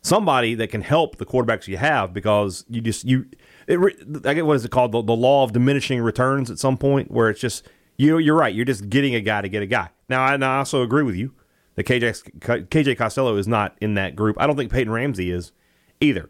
somebody 0.02 0.56
that 0.56 0.70
can 0.70 0.82
help 0.82 1.18
the 1.18 1.26
quarterbacks 1.26 1.68
you 1.68 1.78
have 1.78 2.14
because 2.14 2.66
you 2.70 2.82
just, 2.82 3.06
you, 3.06 3.26
it, 3.68 3.80
I 4.26 4.34
get 4.34 4.46
what 4.46 4.56
is 4.56 4.66
it 4.66 4.72
called? 4.72 4.92
The, 4.92 5.02
the 5.02 5.16
law 5.16 5.44
of 5.44 5.54
diminishing 5.54 6.02
returns 6.02 6.50
at 6.50 6.60
some 6.60 6.78
point 6.78 7.12
where 7.12 7.30
it's 7.30 7.42
just, 7.42 7.68
you, 7.98 8.18
you're 8.18 8.36
right. 8.36 8.54
You're 8.54 8.66
just 8.66 8.90
getting 8.90 9.16
a 9.16 9.22
guy 9.22 9.42
to 9.42 9.50
get 9.50 9.64
a 9.64 9.66
guy. 9.66 9.90
Now, 10.08 10.24
I, 10.24 10.36
and 10.36 10.46
I 10.46 10.60
also 10.60 10.84
agree 10.84 11.04
with 11.04 11.16
you 11.16 11.34
that 11.76 11.86
KJ, 11.86 12.40
KJ 12.40 12.98
Costello 12.98 13.36
is 13.38 13.48
not 13.48 13.76
in 13.82 13.96
that 13.96 14.16
group. 14.16 14.38
I 14.40 14.48
don't 14.48 14.56
think 14.56 14.72
Peyton 14.72 14.92
Ramsey 14.92 15.32
is 15.32 15.52
either. 16.00 16.30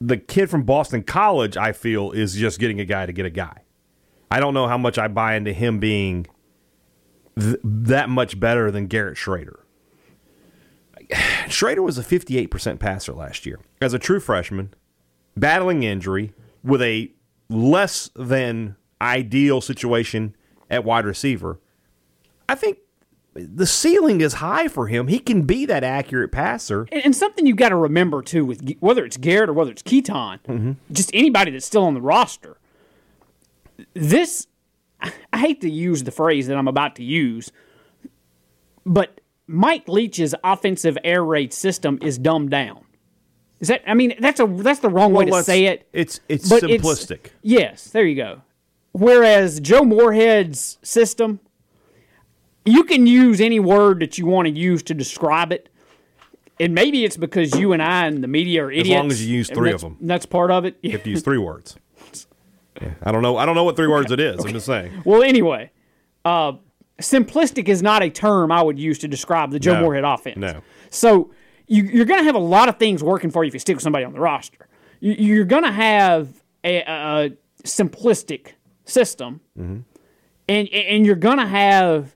The 0.00 0.16
kid 0.16 0.48
from 0.48 0.62
Boston 0.62 1.02
College, 1.02 1.56
I 1.56 1.72
feel, 1.72 2.12
is 2.12 2.34
just 2.34 2.58
getting 2.58 2.80
a 2.80 2.84
guy 2.84 3.04
to 3.04 3.12
get 3.12 3.26
a 3.26 3.30
guy. 3.30 3.62
I 4.30 4.40
don't 4.40 4.54
know 4.54 4.68
how 4.68 4.78
much 4.78 4.98
I 4.98 5.08
buy 5.08 5.34
into 5.34 5.52
him 5.52 5.78
being 5.80 6.26
th- 7.38 7.56
that 7.64 8.08
much 8.08 8.38
better 8.38 8.70
than 8.70 8.86
Garrett 8.86 9.16
Shrader. 9.16 9.60
Shrader 11.48 11.82
was 11.82 11.98
a 11.98 12.02
58% 12.04 12.78
passer 12.78 13.12
last 13.12 13.44
year 13.44 13.58
as 13.80 13.92
a 13.92 13.98
true 13.98 14.20
freshman, 14.20 14.72
battling 15.36 15.82
injury 15.82 16.32
with 16.62 16.80
a 16.82 17.10
less 17.48 18.10
than 18.14 18.76
ideal 19.02 19.60
situation 19.60 20.36
at 20.70 20.84
wide 20.84 21.04
receiver. 21.04 21.58
I 22.48 22.54
think 22.54 22.78
the 23.34 23.66
ceiling 23.66 24.20
is 24.20 24.34
high 24.34 24.68
for 24.68 24.86
him. 24.86 25.08
He 25.08 25.18
can 25.18 25.42
be 25.42 25.64
that 25.66 25.82
accurate 25.82 26.30
passer. 26.30 26.86
and, 26.92 27.04
and 27.06 27.16
something 27.16 27.44
you've 27.46 27.56
got 27.56 27.70
to 27.70 27.76
remember 27.76 28.22
too 28.22 28.44
with 28.44 28.76
whether 28.78 29.04
it's 29.04 29.16
Garrett 29.16 29.50
or 29.50 29.52
whether 29.52 29.72
it's 29.72 29.82
Keaton, 29.82 30.38
Mm-hmm. 30.46 30.72
just 30.92 31.10
anybody 31.12 31.50
that's 31.50 31.66
still 31.66 31.82
on 31.84 31.94
the 31.94 32.00
roster. 32.00 32.56
This, 33.94 34.46
I 35.32 35.38
hate 35.38 35.60
to 35.62 35.70
use 35.70 36.02
the 36.02 36.10
phrase 36.10 36.46
that 36.46 36.56
I'm 36.56 36.68
about 36.68 36.96
to 36.96 37.04
use, 37.04 37.50
but 38.84 39.20
Mike 39.46 39.88
Leach's 39.88 40.34
offensive 40.44 40.96
air 41.04 41.24
raid 41.24 41.52
system 41.52 41.98
is 42.02 42.18
dumbed 42.18 42.50
down. 42.50 42.84
Is 43.60 43.68
that? 43.68 43.82
I 43.86 43.94
mean, 43.94 44.14
that's 44.18 44.40
a 44.40 44.46
that's 44.46 44.80
the 44.80 44.88
wrong 44.88 45.12
way 45.12 45.26
to 45.26 45.42
say 45.42 45.66
it. 45.66 45.86
It's 45.92 46.20
it's 46.28 46.48
but 46.48 46.62
simplistic. 46.62 47.30
yes, 47.42 47.90
there 47.90 48.04
you 48.04 48.16
go. 48.16 48.42
Whereas 48.92 49.60
Joe 49.60 49.84
Moorhead's 49.84 50.78
system, 50.82 51.40
you 52.64 52.84
can 52.84 53.06
use 53.06 53.40
any 53.40 53.60
word 53.60 54.00
that 54.00 54.18
you 54.18 54.26
want 54.26 54.48
to 54.48 54.54
use 54.54 54.82
to 54.84 54.94
describe 54.94 55.52
it. 55.52 55.68
And 56.58 56.74
maybe 56.74 57.04
it's 57.04 57.16
because 57.16 57.58
you 57.58 57.72
and 57.72 57.82
I 57.82 58.06
and 58.06 58.22
the 58.22 58.28
media 58.28 58.64
are 58.64 58.70
idiots. 58.70 58.90
As 58.90 58.94
long 58.96 59.10
as 59.10 59.26
you 59.26 59.34
use 59.36 59.48
three 59.48 59.72
of 59.72 59.80
them. 59.80 59.96
That's 60.00 60.26
part 60.26 60.50
of 60.50 60.64
it. 60.64 60.76
You 60.82 60.90
have 60.92 61.02
to 61.04 61.10
use 61.10 61.22
three 61.22 61.38
words. 61.38 61.76
Yeah, 62.80 62.90
I 63.02 63.12
don't 63.12 63.22
know. 63.22 63.36
I 63.36 63.44
don't 63.46 63.54
know 63.54 63.64
what 63.64 63.76
three 63.76 63.86
words 63.88 64.10
it 64.12 64.20
is. 64.20 64.44
I'm 64.44 64.52
just 64.52 64.66
saying. 64.66 65.02
Well, 65.04 65.22
anyway, 65.22 65.70
uh, 66.24 66.52
simplistic 67.00 67.68
is 67.68 67.82
not 67.82 68.02
a 68.02 68.10
term 68.10 68.50
I 68.52 68.62
would 68.62 68.78
use 68.78 68.98
to 69.00 69.08
describe 69.08 69.50
the 69.50 69.58
Joe 69.58 69.74
No. 69.74 69.80
Moorhead 69.82 70.04
offense. 70.04 70.36
No. 70.38 70.60
So 70.90 71.30
you, 71.66 71.84
you're 71.84 72.04
going 72.06 72.20
to 72.20 72.24
have 72.24 72.34
a 72.34 72.38
lot 72.38 72.68
of 72.68 72.78
things 72.78 73.02
working 73.02 73.30
for 73.30 73.44
you 73.44 73.48
if 73.48 73.54
you 73.54 73.60
stick 73.60 73.76
with 73.76 73.82
somebody 73.82 74.04
on 74.04 74.12
the 74.12 74.20
roster. 74.20 74.66
You, 75.00 75.12
you're 75.12 75.44
going 75.44 75.64
to 75.64 75.72
have 75.72 76.28
a, 76.64 76.80
a 76.82 77.30
simplistic 77.64 78.52
system, 78.84 79.40
Mm-hmm. 79.58 79.78
and 80.48 80.68
and 80.68 81.06
you're 81.06 81.16
going 81.16 81.38
to 81.38 81.46
have, 81.46 82.14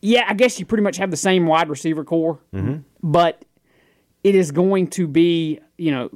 yeah, 0.00 0.24
I 0.28 0.34
guess 0.34 0.58
you 0.58 0.66
pretty 0.66 0.82
much 0.82 0.96
have 0.96 1.10
the 1.10 1.16
same 1.16 1.46
wide 1.46 1.68
receiver 1.68 2.04
core, 2.04 2.38
Mm-hmm. 2.54 2.78
but 3.02 3.44
it 4.24 4.34
is 4.34 4.50
going 4.52 4.86
to 4.88 5.06
be 5.08 5.58
you 5.78 5.90
know 5.90 6.10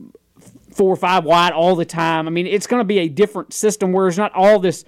four 0.76 0.90
or 0.92 0.96
five 0.96 1.24
wide 1.24 1.52
all 1.52 1.74
the 1.74 1.84
time. 1.84 2.26
I 2.26 2.30
mean, 2.30 2.46
it's 2.46 2.66
going 2.66 2.80
to 2.80 2.84
be 2.84 2.98
a 2.98 3.08
different 3.08 3.52
system 3.52 3.92
where 3.92 4.06
it's 4.08 4.16
not 4.18 4.32
all 4.34 4.58
this 4.58 4.84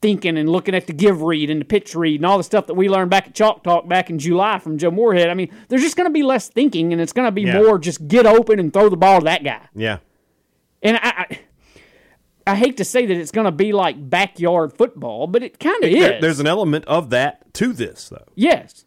thinking 0.00 0.36
and 0.36 0.48
looking 0.48 0.74
at 0.74 0.86
the 0.86 0.92
give 0.92 1.22
read 1.22 1.48
and 1.50 1.60
the 1.60 1.64
pitch 1.64 1.94
read 1.94 2.16
and 2.20 2.26
all 2.26 2.36
the 2.38 2.42
stuff 2.44 2.66
that 2.66 2.74
we 2.74 2.88
learned 2.88 3.08
back 3.10 3.28
at 3.28 3.34
Chalk 3.34 3.62
Talk 3.62 3.88
back 3.88 4.10
in 4.10 4.18
July 4.18 4.58
from 4.58 4.76
Joe 4.78 4.90
Moorhead. 4.90 5.28
I 5.28 5.34
mean, 5.34 5.54
there's 5.68 5.82
just 5.82 5.96
going 5.96 6.08
to 6.08 6.12
be 6.12 6.22
less 6.24 6.48
thinking 6.48 6.92
and 6.92 7.00
it's 7.00 7.12
going 7.12 7.26
to 7.26 7.32
be 7.32 7.42
Yeah. 7.42 7.60
more 7.62 7.78
just 7.78 8.08
get 8.08 8.26
open 8.26 8.58
and 8.58 8.72
throw 8.72 8.88
the 8.88 8.96
ball 8.96 9.20
to 9.20 9.24
that 9.26 9.44
guy. 9.44 9.60
Yeah. 9.74 9.98
And 10.82 10.96
I, 10.96 11.26
I, 11.28 11.38
I 12.48 12.54
hate 12.56 12.78
to 12.78 12.84
say 12.84 13.06
that 13.06 13.16
it's 13.16 13.30
going 13.30 13.44
to 13.44 13.52
be 13.52 13.72
like 13.72 14.10
backyard 14.10 14.72
football, 14.76 15.28
but 15.28 15.44
it 15.44 15.60
kind 15.60 15.84
of 15.84 15.90
is. 15.90 16.00
There- 16.00 16.20
there's 16.20 16.40
an 16.40 16.48
element 16.48 16.84
of 16.86 17.10
that 17.10 17.54
to 17.54 17.72
this, 17.72 18.08
though. 18.08 18.26
yes, 18.34 18.84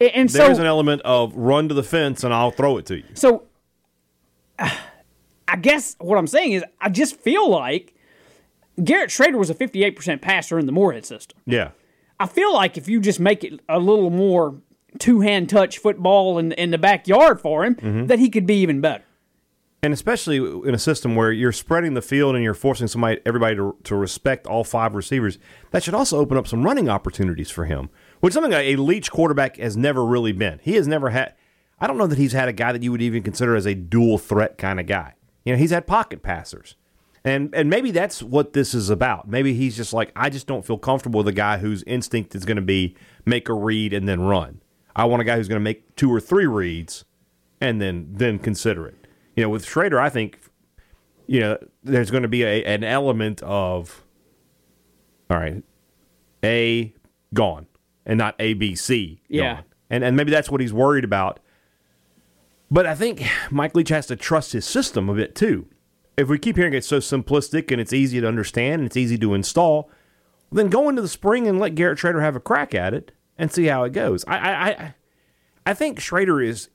and, 0.00 0.10
and 0.14 0.30
so 0.30 0.38
There's 0.38 0.58
an 0.58 0.66
element 0.66 1.02
of 1.02 1.32
run 1.36 1.68
to 1.68 1.74
the 1.74 1.84
fence 1.84 2.24
and 2.24 2.34
I'll 2.34 2.50
throw 2.50 2.76
it 2.78 2.86
to 2.86 2.96
you. 2.96 3.04
So, 3.14 3.44
I 5.48 5.56
guess 5.56 5.96
what 6.00 6.18
I'm 6.18 6.26
saying 6.26 6.52
is, 6.52 6.64
I 6.80 6.88
just 6.88 7.16
feel 7.16 7.48
like 7.50 7.94
Garrett 8.82 9.10
Shrader 9.10 9.38
was 9.38 9.50
a 9.50 9.54
58% 9.54 10.20
passer 10.20 10.58
in 10.58 10.66
the 10.66 10.72
Moorhead 10.72 11.06
system. 11.06 11.38
Yeah. 11.46 11.70
I 12.18 12.26
feel 12.26 12.52
like 12.52 12.76
if 12.76 12.88
you 12.88 13.00
just 13.00 13.20
make 13.20 13.44
it 13.44 13.60
a 13.68 13.78
little 13.78 14.10
more 14.10 14.56
two 14.98 15.20
hand 15.20 15.48
touch 15.50 15.78
football 15.78 16.38
in, 16.38 16.52
in 16.52 16.70
the 16.70 16.78
backyard 16.78 17.40
for 17.40 17.64
him, 17.64 17.74
Mm-hmm. 17.76 18.06
that 18.06 18.18
he 18.18 18.28
could 18.30 18.46
be 18.46 18.56
even 18.56 18.80
better. 18.80 19.04
And 19.82 19.92
especially 19.92 20.38
in 20.38 20.74
a 20.74 20.78
system 20.78 21.14
where 21.14 21.30
you're 21.30 21.52
spreading 21.52 21.94
the 21.94 22.02
field 22.02 22.34
and 22.34 22.42
you're 22.42 22.54
forcing 22.54 22.88
somebody, 22.88 23.20
everybody 23.24 23.54
to, 23.56 23.76
to 23.84 23.94
respect 23.94 24.46
all 24.46 24.64
five 24.64 24.94
receivers, 24.94 25.38
that 25.70 25.84
should 25.84 25.94
also 25.94 26.18
open 26.18 26.36
up 26.36 26.48
some 26.48 26.64
running 26.64 26.88
opportunities 26.88 27.50
for 27.50 27.66
him, 27.66 27.90
which 28.20 28.30
is 28.32 28.34
something 28.34 28.52
a 28.54 28.72
a 28.72 28.76
Leach 28.76 29.10
quarterback 29.12 29.58
has 29.58 29.76
never 29.76 30.04
really 30.04 30.32
been. 30.32 30.58
He 30.62 30.74
has 30.74 30.88
never 30.88 31.10
had. 31.10 31.34
I 31.78 31.86
don't 31.86 31.98
know 31.98 32.06
that 32.06 32.18
he's 32.18 32.32
had 32.32 32.48
a 32.48 32.52
guy 32.54 32.72
that 32.72 32.82
you 32.82 32.90
would 32.90 33.02
even 33.02 33.22
consider 33.22 33.54
as 33.54 33.66
a 33.66 33.74
dual 33.74 34.16
threat 34.16 34.56
kind 34.58 34.80
of 34.80 34.86
guy. 34.86 35.12
You 35.46 35.52
know, 35.52 35.58
he's 35.58 35.70
had 35.70 35.86
pocket 35.86 36.22
passers, 36.24 36.74
and 37.24 37.54
and 37.54 37.70
maybe 37.70 37.92
that's 37.92 38.20
what 38.20 38.52
this 38.52 38.74
is 38.74 38.90
about. 38.90 39.28
Maybe 39.28 39.54
he's 39.54 39.76
just 39.76 39.92
like, 39.92 40.10
I 40.16 40.28
just 40.28 40.48
don't 40.48 40.66
feel 40.66 40.76
comfortable 40.76 41.18
with 41.18 41.28
a 41.28 41.32
guy 41.32 41.58
whose 41.58 41.84
instinct 41.84 42.34
is 42.34 42.44
going 42.44 42.56
to 42.56 42.62
be 42.62 42.96
make 43.24 43.48
a 43.48 43.54
read 43.54 43.92
and 43.92 44.08
then 44.08 44.20
run. 44.22 44.60
I 44.96 45.04
want 45.04 45.22
a 45.22 45.24
guy 45.24 45.36
who's 45.36 45.46
going 45.46 45.60
to 45.60 45.64
make 45.64 45.94
two 45.94 46.12
or 46.12 46.18
three 46.20 46.46
reads 46.46 47.04
and 47.60 47.80
then 47.80 48.08
then 48.10 48.40
consider 48.40 48.88
it. 48.88 49.06
You 49.36 49.44
know, 49.44 49.48
with 49.48 49.64
Shrader, 49.64 50.00
I 50.00 50.08
think 50.10 50.40
you 51.28 51.38
know 51.38 51.58
there's 51.84 52.10
going 52.10 52.24
to 52.24 52.28
be 52.28 52.42
a, 52.42 52.64
an 52.64 52.82
element 52.82 53.40
of 53.42 54.02
all 55.30 55.38
right, 55.38 55.62
A 56.44 56.92
gone 57.32 57.66
and 58.04 58.18
not 58.18 58.34
A 58.40 58.54
B 58.54 58.74
C. 58.74 59.20
Yeah. 59.28 59.54
gone. 59.54 59.64
and 59.90 60.02
and 60.02 60.16
maybe 60.16 60.32
that's 60.32 60.50
what 60.50 60.60
he's 60.60 60.72
worried 60.72 61.04
about. 61.04 61.38
But 62.70 62.86
I 62.86 62.94
think 62.94 63.22
Mike 63.50 63.74
Leach 63.74 63.90
has 63.90 64.06
to 64.06 64.16
trust 64.16 64.52
his 64.52 64.64
system 64.64 65.08
a 65.08 65.14
bit 65.14 65.34
too. 65.34 65.66
If 66.16 66.28
we 66.28 66.38
keep 66.38 66.56
hearing 66.56 66.74
it's 66.74 66.86
so 66.86 66.98
simplistic 66.98 67.70
and 67.70 67.80
it's 67.80 67.92
easy 67.92 68.20
to 68.20 68.26
understand 68.28 68.80
and 68.80 68.86
it's 68.86 68.96
easy 68.96 69.18
to 69.18 69.34
install, 69.34 69.90
then 70.50 70.68
go 70.68 70.88
into 70.88 71.02
the 71.02 71.08
spring 71.08 71.46
and 71.46 71.60
let 71.60 71.74
Garrett 71.74 71.98
Shrader 71.98 72.22
have 72.22 72.36
a 72.36 72.40
crack 72.40 72.74
at 72.74 72.94
it 72.94 73.12
and 73.38 73.52
see 73.52 73.66
how 73.66 73.84
it 73.84 73.92
goes. 73.92 74.24
I 74.26 74.36
I 74.36 74.94
I, 75.66 75.74
think 75.74 75.98
Shrader 75.98 76.44
is. 76.44 76.70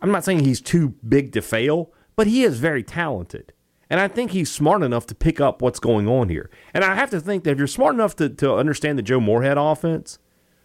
I'm 0.00 0.10
not 0.10 0.24
saying 0.24 0.40
he's 0.40 0.60
too 0.60 0.90
big 1.08 1.32
to 1.32 1.42
fail, 1.42 1.92
but 2.16 2.26
he 2.26 2.42
is 2.42 2.58
very 2.58 2.82
talented. 2.82 3.52
And 3.88 4.00
I 4.00 4.08
think 4.08 4.30
he's 4.30 4.50
smart 4.50 4.82
enough 4.82 5.06
to 5.06 5.14
pick 5.14 5.40
up 5.40 5.62
what's 5.62 5.78
going 5.78 6.08
on 6.08 6.28
here. 6.28 6.50
And 6.74 6.82
I 6.82 6.94
have 6.94 7.10
to 7.10 7.20
think 7.20 7.44
that 7.44 7.50
if 7.52 7.58
you're 7.58 7.66
smart 7.66 7.94
enough 7.94 8.16
to, 8.16 8.28
to 8.28 8.54
understand 8.54 8.98
the 8.98 9.02
Joe 9.02 9.20
Moorhead 9.20 9.58
offense, 9.58 10.18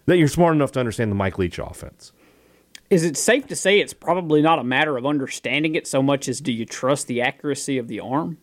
that 0.05 0.17
you're 0.17 0.29
smart 0.29 0.55
enough 0.55 0.72
to 0.72 0.79
understand 0.79 1.12
the 1.12 1.15
Mike 1.15 1.38
Leach 1.38 1.60
offense. 1.60 2.13
Is 2.89 3.03
it 3.03 3.17
safe 3.17 3.48
to 3.48 3.56
say 3.56 3.79
it's 3.79 3.94
probably 3.94 4.41
not 4.41 4.60
a 4.60 4.63
matter 4.63 4.96
of 4.98 5.06
understanding 5.06 5.75
it 5.75 5.86
so 5.88 6.01
much 6.01 6.27
as 6.29 6.39
do 6.39 6.51
you 6.53 6.65
trust 6.65 7.08
the 7.08 7.22
accuracy 7.22 7.77
of 7.77 7.88
the 7.89 8.00
arm? 8.00 8.38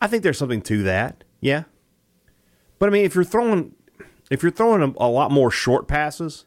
I 0.00 0.08
think 0.08 0.22
there's 0.24 0.38
something 0.38 0.62
to 0.62 0.82
that. 0.82 1.22
Yeah. 1.40 1.64
But 2.80 2.88
I 2.88 2.92
mean, 2.92 3.04
if 3.04 3.14
you're 3.14 3.22
throwing, 3.24 3.74
if 4.30 4.42
you're 4.42 4.50
throwing 4.50 4.82
a, 4.82 5.04
a 5.04 5.06
lot 5.08 5.30
more 5.30 5.50
short 5.52 5.86
passes, 5.86 6.46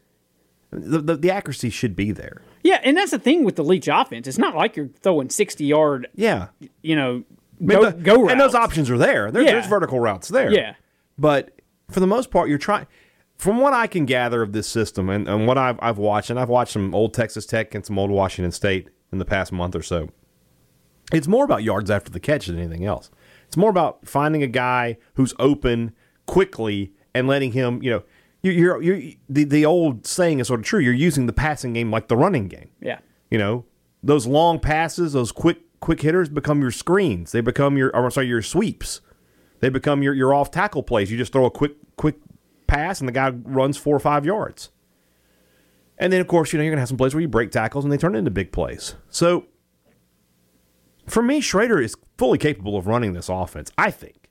the, 0.70 0.98
the 1.00 1.16
the 1.16 1.30
accuracy 1.30 1.70
should 1.70 1.96
be 1.96 2.12
there. 2.12 2.42
Yeah, 2.62 2.80
and 2.82 2.96
that's 2.96 3.12
the 3.12 3.18
thing 3.18 3.44
with 3.44 3.56
the 3.56 3.64
Leach 3.64 3.88
offense. 3.88 4.26
It's 4.26 4.36
not 4.38 4.54
like 4.54 4.76
you're 4.76 4.88
throwing 4.88 5.30
60 5.30 5.64
yard, 5.64 6.08
Yeah. 6.14 6.48
you 6.82 6.96
know, 6.96 7.22
go, 7.64 7.86
the- 7.90 7.92
go 7.96 8.16
routes. 8.16 8.32
and 8.32 8.40
those 8.40 8.54
options 8.56 8.90
are 8.90 8.98
there. 8.98 9.30
There- 9.30 9.42
Yeah. 9.42 9.52
There's 9.52 9.66
vertical 9.68 10.00
routes 10.00 10.28
there. 10.28 10.52
Yeah. 10.52 10.74
But 11.16 11.52
for 11.90 12.00
the 12.00 12.06
most 12.08 12.30
part, 12.30 12.48
you're 12.50 12.58
trying. 12.58 12.86
From 13.38 13.60
what 13.60 13.74
I 13.74 13.86
can 13.86 14.06
gather 14.06 14.40
of 14.42 14.52
this 14.52 14.66
system 14.66 15.10
and, 15.10 15.28
and 15.28 15.46
what 15.46 15.58
I've, 15.58 15.78
I've 15.82 15.98
watched, 15.98 16.30
and 16.30 16.38
I've 16.40 16.48
watched 16.48 16.72
some 16.72 16.94
old 16.94 17.12
Texas 17.12 17.44
Tech 17.46 17.74
and 17.74 17.84
some 17.84 17.98
old 17.98 18.10
Washington 18.10 18.50
State 18.52 18.88
in 19.12 19.18
the 19.18 19.24
past 19.24 19.52
month 19.52 19.74
or 19.76 19.82
so, 19.82 20.08
it's 21.12 21.28
more 21.28 21.44
about 21.44 21.62
yards 21.62 21.90
after 21.90 22.10
the 22.10 22.18
catch 22.20 22.46
than 22.46 22.58
anything 22.58 22.84
else. 22.84 23.10
It's 23.46 23.56
more 23.56 23.70
about 23.70 24.06
finding 24.08 24.42
a 24.42 24.46
guy 24.48 24.96
who's 25.14 25.34
open 25.38 25.92
quickly 26.26 26.92
and 27.14 27.28
letting 27.28 27.52
him, 27.52 27.82
you 27.82 27.90
know, 27.90 28.02
you- 28.42 28.52
you're, 28.52 28.82
you're, 28.82 29.12
the, 29.28 29.44
the 29.44 29.66
old 29.66 30.06
saying 30.06 30.40
is 30.40 30.48
sort 30.48 30.60
of 30.60 30.66
true. 30.66 30.80
You're 30.80 30.92
using 30.94 31.26
the 31.26 31.32
passing 31.32 31.74
game 31.74 31.90
like 31.90 32.08
the 32.08 32.16
running 32.16 32.48
game. 32.48 32.70
Yeah. 32.80 32.98
You 33.30 33.38
know, 33.38 33.64
those 34.02 34.26
long 34.26 34.58
passes, 34.60 35.12
those 35.12 35.32
quick 35.32 35.58
quick 35.80 36.00
hitters 36.00 36.28
become 36.28 36.60
your 36.62 36.70
screens. 36.70 37.32
They 37.32 37.40
become 37.40 37.76
your, 37.76 37.90
or 37.94 38.04
I'm 38.04 38.10
sorry, 38.10 38.28
your 38.28 38.40
sweeps. 38.42 39.00
They 39.60 39.68
become 39.68 40.02
your, 40.02 40.14
your 40.14 40.32
off 40.34 40.50
tackle 40.50 40.82
plays. 40.82 41.10
You 41.10 41.18
just 41.18 41.32
throw 41.32 41.44
a 41.44 41.50
quick 41.50 41.72
quick 41.96 42.16
pass 42.76 43.00
and 43.00 43.08
the 43.08 43.12
guy 43.12 43.30
runs 43.30 43.76
four 43.76 43.96
or 43.96 44.00
five 44.00 44.24
yards. 44.24 44.70
And 45.98 46.12
then 46.12 46.20
of 46.20 46.26
course, 46.26 46.52
you 46.52 46.58
know, 46.58 46.64
you're 46.64 46.72
gonna 46.72 46.82
have 46.82 46.88
some 46.88 46.98
plays 46.98 47.14
where 47.14 47.20
you 47.20 47.28
break 47.28 47.50
tackles 47.50 47.84
and 47.84 47.92
they 47.92 47.96
turn 47.96 48.14
into 48.14 48.30
big 48.30 48.52
plays. 48.52 48.94
So 49.08 49.46
for 51.06 51.22
me, 51.22 51.40
Shrader 51.40 51.82
is 51.82 51.96
fully 52.18 52.38
capable 52.38 52.76
of 52.76 52.86
running 52.86 53.12
this 53.12 53.28
offense, 53.28 53.70
I 53.78 53.90
think. 53.90 54.28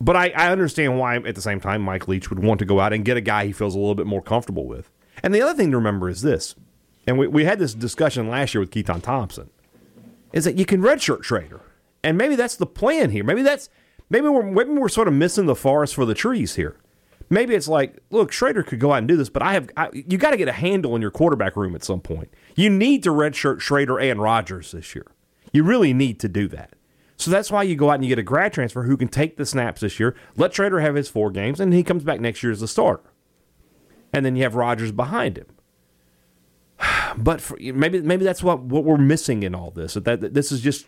But 0.00 0.16
I, 0.16 0.30
I 0.30 0.50
understand 0.50 0.98
why 0.98 1.16
at 1.16 1.34
the 1.34 1.42
same 1.42 1.60
time 1.60 1.82
Mike 1.82 2.08
Leach 2.08 2.30
would 2.30 2.42
want 2.42 2.58
to 2.60 2.64
go 2.64 2.80
out 2.80 2.92
and 2.92 3.04
get 3.04 3.18
a 3.18 3.20
guy 3.20 3.46
he 3.46 3.52
feels 3.52 3.74
a 3.74 3.78
little 3.78 3.94
bit 3.94 4.06
more 4.06 4.22
comfortable 4.22 4.66
with. 4.66 4.90
And 5.22 5.34
the 5.34 5.42
other 5.42 5.54
thing 5.54 5.70
to 5.72 5.76
remember 5.76 6.08
is 6.08 6.22
this, 6.22 6.54
and 7.06 7.18
we, 7.18 7.26
we 7.26 7.44
had 7.44 7.58
this 7.58 7.74
discussion 7.74 8.28
last 8.28 8.54
year 8.54 8.60
with 8.60 8.70
Keaton 8.70 9.02
Thompson, 9.02 9.50
is 10.32 10.44
that 10.44 10.56
you 10.56 10.64
can 10.64 10.80
redshirt 10.80 11.22
Shrader. 11.22 11.60
And 12.02 12.16
maybe 12.16 12.34
that's 12.34 12.56
the 12.56 12.66
plan 12.66 13.10
here. 13.10 13.24
Maybe 13.24 13.42
that's 13.42 13.68
maybe 14.08 14.28
we're 14.28 14.42
maybe 14.42 14.70
we're 14.70 14.88
sort 14.88 15.08
of 15.08 15.12
missing 15.12 15.44
the 15.44 15.54
forest 15.54 15.94
for 15.94 16.06
the 16.06 16.14
trees 16.14 16.54
here. 16.54 16.76
Maybe 17.32 17.54
it's 17.54 17.68
like, 17.68 17.96
look, 18.10 18.32
Shrader 18.32 18.66
could 18.66 18.80
go 18.80 18.92
out 18.92 18.98
and 18.98 19.08
do 19.08 19.16
this, 19.16 19.30
but 19.30 19.42
I 19.42 19.52
have 19.52 19.70
I, 19.76 19.88
you 19.92 20.18
got 20.18 20.32
to 20.32 20.36
get 20.36 20.48
a 20.48 20.52
handle 20.52 20.96
in 20.96 21.02
your 21.02 21.12
quarterback 21.12 21.56
room 21.56 21.76
at 21.76 21.84
some 21.84 22.00
point. 22.00 22.28
You 22.56 22.68
need 22.68 23.04
to 23.04 23.10
redshirt 23.10 23.60
Shrader 23.60 24.02
and 24.02 24.20
Rogers 24.20 24.72
this 24.72 24.96
year. 24.96 25.06
You 25.52 25.62
really 25.62 25.92
need 25.94 26.18
to 26.20 26.28
do 26.28 26.48
that. 26.48 26.74
So 27.16 27.30
that's 27.30 27.50
why 27.50 27.62
you 27.62 27.76
go 27.76 27.90
out 27.90 27.94
and 27.94 28.04
you 28.04 28.08
get 28.08 28.18
a 28.18 28.24
grad 28.24 28.52
transfer 28.52 28.82
who 28.82 28.96
can 28.96 29.08
take 29.08 29.36
the 29.36 29.46
snaps 29.46 29.82
this 29.82 30.00
year. 30.00 30.16
Let 30.36 30.52
Shrader 30.52 30.80
have 30.80 30.96
his 30.96 31.08
four 31.08 31.30
games, 31.30 31.60
and 31.60 31.72
he 31.72 31.84
comes 31.84 32.02
back 32.02 32.18
next 32.18 32.42
year 32.42 32.50
as 32.50 32.60
the 32.60 32.68
starter. 32.68 33.12
And 34.12 34.26
then 34.26 34.34
you 34.34 34.42
have 34.42 34.56
Rogers 34.56 34.92
behind 34.92 35.38
him. 35.38 35.46
But 37.16 37.40
for, 37.40 37.58
maybe 37.60 38.00
maybe 38.00 38.24
that's 38.24 38.42
what, 38.42 38.60
what 38.60 38.84
we're 38.84 38.96
missing 38.96 39.42
in 39.42 39.52
all 39.52 39.72
this. 39.72 39.94
That 39.94 40.32
this 40.32 40.52
is 40.52 40.60
just 40.60 40.86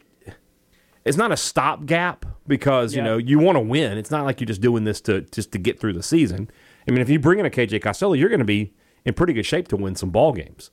it's 1.05 1.17
not 1.17 1.33
a 1.33 1.37
stopgap 1.37 2.25
because 2.47 2.95
you 2.95 3.03
know 3.03 3.17
you 3.19 3.39
want 3.39 3.57
to 3.57 3.61
win. 3.61 3.99
It's 3.99 4.11
not 4.11 4.25
like 4.25 4.41
you're 4.41 4.47
just 4.47 4.61
doing 4.61 4.85
this 4.85 5.01
to 5.03 5.23
just 5.23 5.53
to 5.53 5.59
get 5.59 5.81
through 5.81 5.95
the 5.95 6.03
season. 6.03 6.51
I 6.87 6.91
mean, 6.91 7.01
if 7.01 7.09
you 7.09 7.19
bring 7.19 7.39
in 7.39 7.47
a 7.47 7.51
KJ 7.51 7.81
Costello, 7.83 8.15
you're 8.15 8.29
going 8.29 8.39
to 8.41 8.45
be 8.45 8.73
in 9.05 9.15
pretty 9.15 9.33
good 9.33 9.47
shape 9.47 9.69
to 9.69 9.77
win 9.77 9.95
some 9.95 10.11
ball 10.11 10.33
games. 10.33 10.71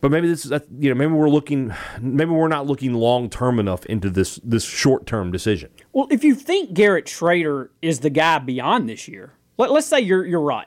But 0.00 0.10
maybe 0.10 0.26
this 0.28 0.44
is 0.44 0.50
that- 0.50 0.66
you 0.78 0.88
know 0.88 0.96
maybe 0.96 1.12
we're 1.12 1.28
looking 1.30 1.72
maybe 2.00 2.30
we're 2.32 2.48
not 2.48 2.66
looking 2.66 2.92
long 2.92 3.30
term 3.30 3.58
enough 3.60 3.86
into 3.86 4.10
this 4.10 4.40
this 4.42 4.64
short 4.64 5.06
term 5.06 5.30
decision. 5.30 5.70
Well, 5.92 6.08
if 6.10 6.24
you 6.24 6.34
think 6.34 6.74
Garrett 6.74 7.06
Shrader 7.06 7.68
is 7.80 8.00
the 8.00 8.10
guy 8.10 8.38
beyond 8.40 8.88
this 8.88 9.06
year, 9.06 9.34
let, 9.58 9.70
let's 9.70 9.86
say 9.86 10.00
you're 10.00 10.24
you're 10.26 10.40
right. 10.40 10.66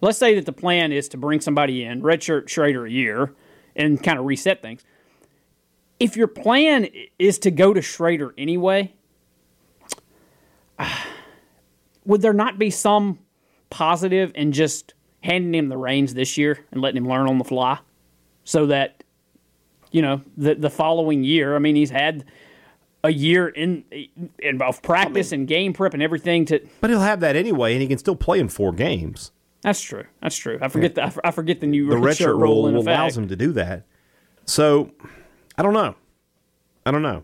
Let's 0.00 0.18
say 0.18 0.34
that 0.36 0.46
the 0.46 0.52
plan 0.52 0.92
is 0.92 1.08
to 1.10 1.16
bring 1.18 1.40
somebody 1.40 1.84
in, 1.84 2.00
redshirt 2.00 2.44
Shrader 2.46 2.86
a 2.88 2.90
year, 2.90 3.34
and 3.76 4.02
kind 4.02 4.18
of 4.18 4.24
reset 4.24 4.62
things. 4.62 4.82
If 6.00 6.16
your 6.16 6.26
plan 6.28 6.88
is 7.18 7.38
to 7.40 7.50
go 7.50 7.72
to 7.74 7.80
Shrader 7.80 8.32
anyway, 8.38 8.92
would 12.04 12.22
there 12.22 12.32
not 12.32 12.58
be 12.58 12.70
some 12.70 13.18
positive 13.68 14.32
in 14.34 14.52
just 14.52 14.94
handing 15.22 15.54
him 15.54 15.68
the 15.68 15.76
reins 15.76 16.14
this 16.14 16.38
year 16.38 16.64
and 16.72 16.80
letting 16.80 16.96
him 16.96 17.08
learn 17.08 17.28
on 17.28 17.38
the 17.38 17.44
fly, 17.44 17.78
so 18.44 18.66
that 18.66 19.04
you 19.92 20.00
know 20.02 20.22
the 20.36 20.54
the 20.54 20.70
following 20.70 21.22
year? 21.22 21.54
I 21.54 21.58
mean, 21.58 21.76
he's 21.76 21.90
had 21.90 22.24
a 23.02 23.10
year 23.12 23.48
in, 23.48 23.84
in 24.38 24.60
of 24.60 24.82
practice 24.82 25.32
and 25.32 25.48
game 25.48 25.72
prep 25.72 25.94
and 25.94 26.02
everything 26.02 26.44
to 26.46 26.60
But 26.80 26.90
he'll 26.90 27.00
have 27.00 27.20
that 27.20 27.36
anyway, 27.36 27.72
and 27.72 27.82
he 27.82 27.88
can 27.88 27.98
still 27.98 28.16
play 28.16 28.38
in 28.38 28.48
four 28.48 28.72
games. 28.72 29.32
that's 29.62 29.80
true 29.80 30.04
that's 30.22 30.36
true 30.36 30.58
i 30.62 30.68
forget 30.68 30.94
the, 30.94 31.04
I 31.04 31.12
I 31.24 31.30
forget 31.30 31.60
the 31.60 31.66
new 31.66 31.86
The 31.88 31.96
redshirt 31.96 32.38
rule 32.38 32.66
in 32.66 32.74
allows 32.74 33.16
him 33.16 33.28
to 33.28 33.36
do 33.36 33.52
that. 33.52 33.84
So 34.46 34.90
I 35.60 35.62
don't 35.62 35.74
know. 35.74 35.94
I 36.86 36.90
don't 36.90 37.02
know. 37.02 37.22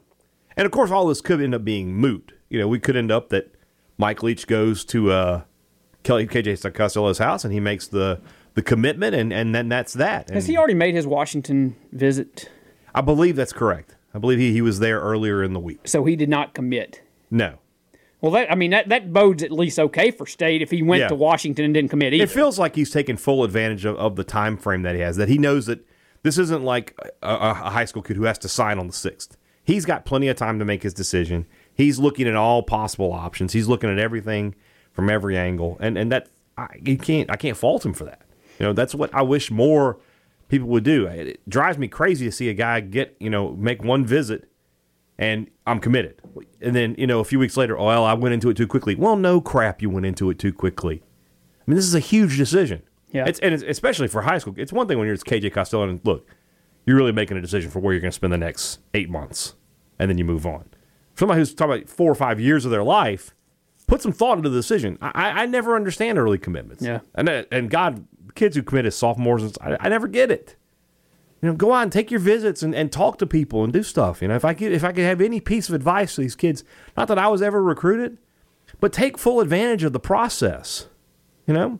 And 0.58 0.66
of 0.66 0.70
course, 0.72 0.90
all 0.90 1.06
this 1.06 1.22
could 1.22 1.40
end 1.40 1.54
up 1.54 1.64
being 1.64 1.94
moot. 1.94 2.32
You 2.50 2.58
know, 2.60 2.68
we 2.68 2.78
could 2.78 2.94
end 2.94 3.10
up 3.10 3.30
that 3.30 3.54
Mike 3.96 4.22
Leach 4.22 4.46
goes 4.46 4.84
to 4.86 5.10
uh, 5.10 5.42
Kelly 6.02 6.26
KJ 6.26 6.74
Costello's 6.74 7.16
house 7.16 7.44
and 7.44 7.52
he 7.54 7.60
makes 7.60 7.86
the 7.88 8.20
the 8.52 8.60
commitment, 8.60 9.14
and 9.14 9.32
and 9.32 9.54
then 9.54 9.70
that's 9.70 9.94
that. 9.94 10.28
has 10.28 10.46
he 10.46 10.56
already 10.58 10.74
made 10.74 10.94
his 10.94 11.06
washington 11.06 11.76
visit 11.92 12.50
I 12.94 13.00
believe 13.00 13.36
that's 13.36 13.52
correct. 13.54 13.96
I 14.14 14.18
believe 14.18 14.38
he, 14.38 14.52
he 14.52 14.60
was 14.62 14.78
there 14.80 15.00
earlier 15.00 15.42
in 15.42 15.52
the 15.54 15.60
week. 15.60 15.80
so 15.88 16.04
he 16.04 16.14
did 16.16 16.28
not 16.30 16.52
commit 16.54 17.02
No, 17.30 17.58
well 18.22 18.32
that 18.32 18.50
i 18.52 18.54
mean 18.54 18.70
that, 18.70 18.88
that 18.90 19.12
bodes 19.12 19.42
at 19.42 19.50
least 19.52 19.78
okay 19.78 20.10
for 20.10 20.26
state 20.26 20.60
if 20.62 20.70
he 20.70 20.82
went 20.82 21.00
Yeah. 21.02 21.08
to 21.08 21.14
washington 21.14 21.64
and 21.66 21.74
didn't 21.74 21.90
commit 21.90 22.14
either 22.14 22.24
it 22.24 22.30
feels 22.30 22.58
like 22.58 22.76
he's 22.76 22.90
taking 22.90 23.16
full 23.18 23.44
advantage 23.44 23.84
of, 23.84 23.96
of 23.96 24.16
the 24.16 24.24
time 24.24 24.56
frame 24.58 24.82
that 24.82 24.94
he 24.94 25.00
has. 25.02 25.16
That 25.16 25.28
he 25.28 25.36
knows 25.38 25.66
that 25.66 25.86
this 26.26 26.38
isn't 26.38 26.64
like 26.64 26.99
a, 27.23 27.35
a 27.35 27.54
high 27.54 27.85
school 27.85 28.02
kid 28.02 28.16
who 28.16 28.25
has 28.25 28.38
to 28.38 28.49
sign 28.49 28.78
on 28.78 28.87
the 28.87 28.92
sixth. 28.92 29.37
He's 29.62 29.85
got 29.85 30.04
plenty 30.04 30.28
of 30.28 30.37
time 30.37 30.59
to 30.59 30.64
make 30.64 30.83
his 30.83 30.95
decision. 30.95 31.47
He's 31.75 31.99
looking 31.99 32.26
at 32.26 32.37
all 32.37 32.62
possible 32.62 33.12
options. 33.12 33.52
He's 33.52 33.68
looking 33.68 33.90
at 33.90 33.99
everything 33.99 34.54
from 34.92 35.11
every 35.11 35.37
angle, 35.37 35.76
and 35.80 35.97
and 35.97 36.11
that 36.11 36.28
I, 36.56 36.68
you 36.83 36.99
can't 36.99 37.30
I 37.30 37.37
can't 37.37 37.56
fault 37.56 37.85
him 37.85 37.95
for 37.95 38.04
that. 38.04 38.23
You 38.59 38.66
know, 38.66 38.73
that's 38.73 38.95
what 38.95 39.14
I 39.14 39.23
wish 39.23 39.50
more 39.50 39.99
people 40.49 40.68
would 40.68 40.85
do. 40.85 41.06
It, 41.06 41.28
it 41.28 41.49
drives 41.49 41.78
me 41.78 41.88
crazy 41.88 42.26
to 42.26 42.33
see 42.33 42.49
a 42.49 42.54
guy 42.54 42.80
get 42.80 43.16
you 43.21 43.30
know 43.30 43.52
make 43.52 43.83
one 43.83 44.04
visit 44.04 44.49
and 45.18 45.49
I'm 45.66 45.80
committed. 45.80 46.21
And 46.61 46.75
then, 46.76 46.95
you 46.99 47.06
know, 47.06 47.21
a 47.21 47.25
few 47.25 47.38
weeks 47.38 47.56
later, 47.56 47.78
oh, 47.78 47.87
well, 47.87 48.04
I 48.04 48.14
went 48.14 48.35
into 48.35 48.50
it 48.50 48.56
too 48.56 48.66
quickly. 48.66 48.95
Well, 48.95 49.16
no 49.16 49.40
crap, 49.40 49.80
you 49.80 49.88
went 49.88 50.06
into 50.06 50.28
it 50.30 50.38
too 50.38 50.52
quickly. 50.52 51.02
I 51.02 51.71
mean, 51.71 51.76
this 51.76 51.87
is 51.87 51.95
a 51.95 52.00
huge 52.00 52.37
decision. 52.37 52.83
Yeah. 53.10 53.26
It's, 53.26 53.38
and 53.40 53.54
it's, 53.54 53.62
especially 53.62 54.08
for 54.08 54.22
high 54.22 54.38
school. 54.38 54.54
It's 54.56 54.72
one 54.72 54.88
thing 54.88 54.98
when 54.98 55.06
you're 55.06 55.16
KJ 55.16 55.52
Costello 55.52 55.88
and 55.88 56.00
look, 56.04 56.28
you're 56.84 56.96
really 56.96 57.12
making 57.12 57.36
a 57.36 57.40
decision 57.40 57.70
for 57.70 57.80
where 57.80 57.92
you're 57.92 58.00
going 58.00 58.10
to 58.10 58.14
spend 58.14 58.32
the 58.32 58.38
next 58.38 58.80
eight 58.94 59.10
months, 59.10 59.54
and 59.98 60.10
then 60.10 60.18
you 60.18 60.25
move 60.25 60.46
on. 60.46 60.64
For 61.14 61.20
somebody 61.20 61.40
who's 61.40 61.54
talking 61.54 61.75
about 61.75 61.88
four 61.88 62.10
or 62.10 62.14
five 62.14 62.38
years 62.38 62.64
of 62.64 62.70
their 62.70 62.84
life, 62.84 63.34
put 63.86 64.02
some 64.02 64.12
thought 64.12 64.38
into 64.38 64.50
the 64.50 64.58
decision. 64.58 64.98
I, 65.00 65.42
I 65.42 65.46
never 65.46 65.75
understand 65.75 66.18
early 66.18 66.38
commitments. 66.38 66.82
Yeah. 66.82 67.00
And, 67.14 67.28
uh, 67.28 67.44
and 67.50 67.70
God, 67.70 68.06
kids 68.34 68.54
who 68.56 68.62
commit 68.62 68.86
as 68.86 68.96
sophomores, 68.96 69.56
I, 69.60 69.76
I 69.80 69.88
never 69.88 70.08
get 70.08 70.30
it 70.30 70.56
you 71.42 71.48
know, 71.48 71.54
go 71.54 71.70
on, 71.70 71.90
take 71.90 72.10
your 72.10 72.20
visits 72.20 72.62
and, 72.62 72.75
and 72.75 72.90
talk 72.90 73.18
to 73.18 73.26
people 73.26 73.62
and 73.62 73.72
do 73.72 73.82
stuff. 73.82 74.22
You 74.22 74.28
know, 74.28 74.36
if 74.36 74.44
I 74.44 74.54
could 74.54 74.72
if 74.72 74.84
I 74.84 74.92
could 74.92 75.04
have 75.04 75.20
any 75.20 75.40
piece 75.40 75.68
of 75.68 75.75
advice 75.75 76.14
to 76.14 76.22
these 76.22 76.34
kids, 76.34 76.64
not 76.96 77.08
that 77.08 77.18
I 77.18 77.28
was 77.28 77.42
ever 77.42 77.62
recruited, 77.62 78.18
but 78.80 78.92
take 78.92 79.18
full 79.18 79.40
advantage 79.40 79.84
of 79.84 79.92
the 79.92 80.00
process. 80.00 80.88
You 81.46 81.54
know, 81.54 81.78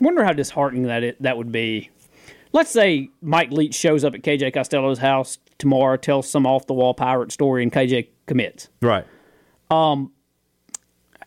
wonder 0.00 0.24
how 0.24 0.32
disheartening 0.32 0.84
that 0.84 1.02
it, 1.02 1.22
that 1.22 1.36
would 1.36 1.52
be. 1.52 1.90
Let's 2.52 2.70
say 2.70 3.10
Mike 3.20 3.50
Leach 3.50 3.74
shows 3.74 4.04
up 4.04 4.14
at 4.14 4.22
KJ 4.22 4.54
Costello's 4.54 4.98
house 4.98 5.38
tomorrow, 5.58 5.96
tells 5.96 6.28
some 6.30 6.46
off 6.46 6.66
the 6.66 6.74
wall 6.74 6.94
pirate 6.94 7.32
story, 7.32 7.62
and 7.62 7.72
KJ 7.72 8.08
commits. 8.26 8.68
right? 8.80 9.04
Um, 9.70 10.12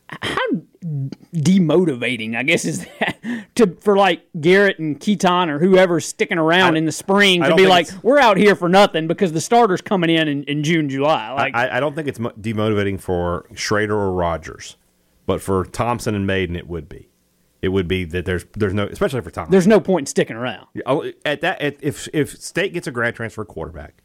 how 0.07 0.37
demotivating, 1.33 2.35
I 2.35 2.43
guess, 2.43 2.65
is 2.65 2.85
that 2.99 3.17
to 3.55 3.75
for 3.81 3.95
like 3.97 4.23
Garrett 4.39 4.79
and 4.79 4.99
Keaton 4.99 5.49
or 5.49 5.59
whoever's 5.59 6.05
sticking 6.05 6.37
around 6.37 6.75
I- 6.75 6.77
in 6.79 6.85
the 6.85 6.91
spring 6.91 7.43
to 7.43 7.55
be 7.55 7.67
like, 7.67 7.87
we're 8.03 8.19
out 8.19 8.37
here 8.37 8.55
for 8.55 8.69
nothing 8.69 9.07
because 9.07 9.31
the 9.31 9.41
starter's 9.41 9.81
coming 9.81 10.09
in 10.09 10.27
in, 10.27 10.43
in 10.45 10.63
June, 10.63 10.89
July. 10.89 11.31
Like, 11.33 11.55
I, 11.55 11.77
I 11.77 11.79
don't 11.79 11.95
think 11.95 12.07
it's 12.07 12.19
mo- 12.19 12.31
demotivating 12.39 12.99
for 12.99 13.45
Shrader 13.53 13.91
or 13.91 14.11
Rogers, 14.13 14.77
but 15.25 15.41
for 15.41 15.65
Thompson 15.65 16.15
and 16.15 16.25
Maiden, 16.25 16.55
it 16.55 16.67
would 16.67 16.89
be. 16.89 17.08
It 17.61 17.69
would 17.69 17.87
be 17.87 18.05
that 18.05 18.25
there's 18.25 18.45
there's 18.53 18.73
no, 18.73 18.87
especially 18.87 19.21
for 19.21 19.31
Thompson. 19.31 19.51
there's 19.51 19.67
no 19.67 19.79
point 19.81 20.03
in 20.03 20.05
sticking 20.07 20.37
around. 20.37 20.67
Oh, 20.85 21.11
At 21.25 21.41
that, 21.41 21.61
at, 21.61 21.83
if 21.83 22.07
if 22.13 22.41
State 22.41 22.73
gets 22.73 22.87
a 22.87 22.91
grad 22.91 23.15
transfer 23.15 23.43
quarterback, 23.43 24.01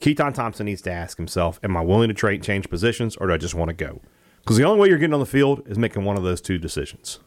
Keaton 0.00 0.32
Thompson 0.32 0.66
needs 0.66 0.80
to 0.82 0.90
ask 0.90 1.16
himself: 1.18 1.60
Am 1.62 1.76
I 1.76 1.82
willing 1.82 2.08
to 2.08 2.14
trade 2.14 2.42
change 2.42 2.70
positions, 2.70 3.16
or 3.16 3.26
do 3.26 3.34
I 3.34 3.36
just 3.36 3.54
want 3.54 3.68
to 3.68 3.74
go? 3.74 4.00
Because 4.40 4.56
the 4.56 4.64
only 4.64 4.80
way 4.80 4.88
you're 4.88 4.98
getting 4.98 5.14
on 5.14 5.20
the 5.20 5.26
field 5.26 5.62
is 5.66 5.78
making 5.78 6.04
one 6.04 6.16
of 6.16 6.22
those 6.22 6.40
two 6.40 6.58
decisions. 6.58 7.18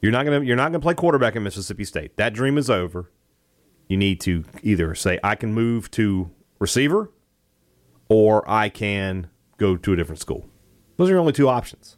You're 0.00 0.12
not 0.12 0.24
gonna 0.24 0.42
you're 0.42 0.56
not 0.56 0.68
gonna 0.70 0.80
play 0.80 0.94
quarterback 0.94 1.34
in 1.34 1.42
Mississippi 1.42 1.84
State. 1.84 2.16
That 2.16 2.32
dream 2.32 2.56
is 2.58 2.70
over. 2.70 3.10
You 3.88 3.96
need 3.96 4.20
to 4.22 4.44
either 4.62 4.94
say 4.94 5.18
I 5.24 5.34
can 5.34 5.52
move 5.52 5.90
to 5.92 6.30
receiver, 6.60 7.10
or 8.08 8.48
I 8.48 8.68
can 8.68 9.30
go 9.56 9.76
to 9.76 9.92
a 9.92 9.96
different 9.96 10.20
school. 10.20 10.48
Those 10.96 11.08
are 11.08 11.12
your 11.12 11.20
only 11.20 11.32
two 11.32 11.48
options. 11.48 11.95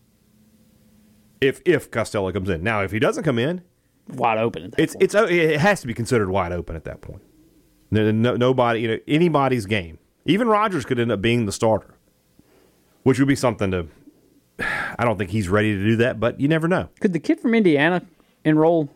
If 1.41 1.61
if 1.65 1.91
Costello 1.91 2.33
comes 2.33 2.49
in 2.51 2.63
now, 2.63 2.83
if 2.83 2.91
he 2.91 2.99
doesn't 2.99 3.25
come 3.25 3.39
in, 3.39 3.63
Wide 4.09 4.39
open 4.39 4.65
at 4.65 4.71
that 4.73 4.81
it's 4.81 4.95
point. 4.95 5.03
it's 5.03 5.15
oh, 5.15 5.25
it 5.27 5.61
has 5.61 5.81
to 5.83 5.87
be 5.87 5.95
considered 5.95 6.31
wide 6.31 6.53
open 6.53 6.75
at 6.77 6.85
that 6.85 7.01
point. 7.01 7.23
No, 7.91 8.11
no- 8.11 8.37
nobody, 8.37 8.81
you 8.81 8.89
know, 8.89 8.99
anybody's 9.07 9.67
game. 9.67 9.99
Even 10.25 10.49
Rogers 10.49 10.85
could 10.85 10.99
end 10.99 11.13
up 11.13 11.21
being 11.23 11.47
the 11.47 11.53
starter, 11.53 11.95
which 13.03 13.19
would 13.19 13.29
be 13.29 13.37
something 13.37 13.71
to. 13.71 13.87
I 14.99 15.05
don't 15.05 15.17
think 15.19 15.31
he's 15.31 15.49
ready 15.49 15.75
to 15.75 15.83
do 15.85 15.97
that, 15.97 16.19
but 16.21 16.41
you 16.41 16.49
never 16.49 16.69
know. 16.69 16.89
Could 17.01 17.13
the 17.13 17.21
kid 17.21 17.39
from 17.41 17.55
Indiana 17.55 18.03
enroll 18.45 18.89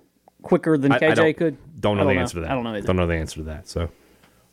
quicker 0.42 0.76
than 0.78 0.92
I- 0.92 0.96
I 0.96 0.98
KJ 0.98 1.14
don't, 1.14 1.36
could? 1.36 1.80
Don't 1.80 1.96
know 1.96 2.02
I 2.02 2.06
the 2.06 2.12
don't 2.14 2.20
answer 2.22 2.34
to 2.34 2.40
that. 2.40 2.50
I 2.50 2.54
don't 2.54 2.64
know 2.64 2.74
either. 2.74 2.86
Don't 2.86 2.96
know 2.96 3.06
the 3.06 3.14
answer 3.14 3.36
to 3.36 3.42
that. 3.44 3.68
So 3.68 3.88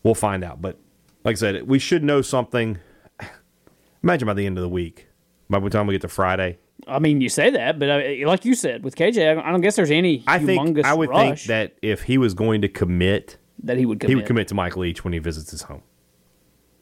we'll 0.04 0.14
find 0.16 0.44
out. 0.44 0.62
But 0.62 0.78
like 1.24 1.34
I 1.34 1.40
said, 1.40 1.68
we 1.68 1.80
should 1.80 2.04
know 2.04 2.22
something. 2.22 2.78
Imagine 4.04 4.26
by 4.28 4.34
the 4.34 4.46
end 4.46 4.58
of 4.58 4.62
the 4.62 4.70
week, 4.70 5.08
by 5.50 5.60
the 5.60 5.70
time 5.70 5.88
we 5.88 5.94
get 5.94 6.02
to 6.02 6.08
Friday, 6.08 6.58
I 6.90 7.00
mean, 7.00 7.22
you 7.22 7.30
say 7.30 7.50
that, 7.52 7.80
but 7.80 7.90
uh, 7.90 8.28
like 8.28 8.46
you 8.46 8.56
said 8.56 8.84
with 8.84 8.96
KJ, 8.96 9.38
I 9.44 9.52
don't- 9.52 9.62
guess 9.62 9.76
there's 9.76 9.92
any 9.92 10.24
I 10.28 10.40
humongous 10.40 10.74
think 10.76 10.86
I 10.86 10.94
would 10.94 11.10
think 11.12 11.42
that 11.44 11.76
if 11.82 12.04
he 12.04 12.18
was 12.18 12.34
going 12.34 12.62
to 12.62 12.68
commit 12.70 13.38
that 13.64 13.78
he 13.78 13.86
would 13.86 14.00
commit. 14.00 14.10
He 14.10 14.16
would 14.16 14.26
commit 14.26 14.48
to 14.50 14.56
Mike 14.56 14.78
Leach 14.78 15.04
when 15.04 15.14
he 15.14 15.20
visits 15.20 15.52
his 15.52 15.64
home. 15.64 15.82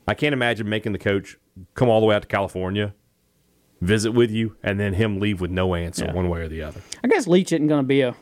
I 0.08 0.14
can't 0.14 0.34
imagine 0.34 0.70
making 0.70 0.92
the 0.94 1.00
coach 1.00 1.38
come 1.74 1.90
all 1.90 2.00
the 2.00 2.06
way 2.06 2.16
out 2.16 2.22
to 2.22 2.28
California, 2.28 2.94
visit 3.82 4.12
with 4.12 4.32
you, 4.32 4.56
and 4.64 4.80
then 4.80 4.94
him 4.94 5.20
leave 5.20 5.42
with 5.42 5.52
no 5.52 5.74
answer 5.76 6.06
Yeah. 6.06 6.14
one 6.14 6.30
way 6.30 6.42
or 6.42 6.48
the 6.48 6.62
other. 6.62 6.82
I 7.04 7.08
guess 7.08 7.28
Leach 7.28 7.52
isn't 7.52 7.68
going 7.68 7.82
to 7.84 7.88
be 7.88 8.02
a 8.02 8.16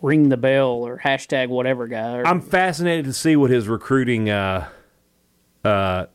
ring 0.00 0.28
the 0.28 0.36
bell 0.36 0.68
or 0.86 0.98
hashtag 1.04 1.48
whatever 1.48 1.86
guy. 1.88 2.16
Or, 2.18 2.26
I'm 2.26 2.40
fascinated 2.40 3.04
to 3.06 3.12
see 3.12 3.34
what 3.36 3.50
his 3.50 3.66
recruiting, 3.68 4.30
uh, 4.30 4.68
uh, 5.64 6.06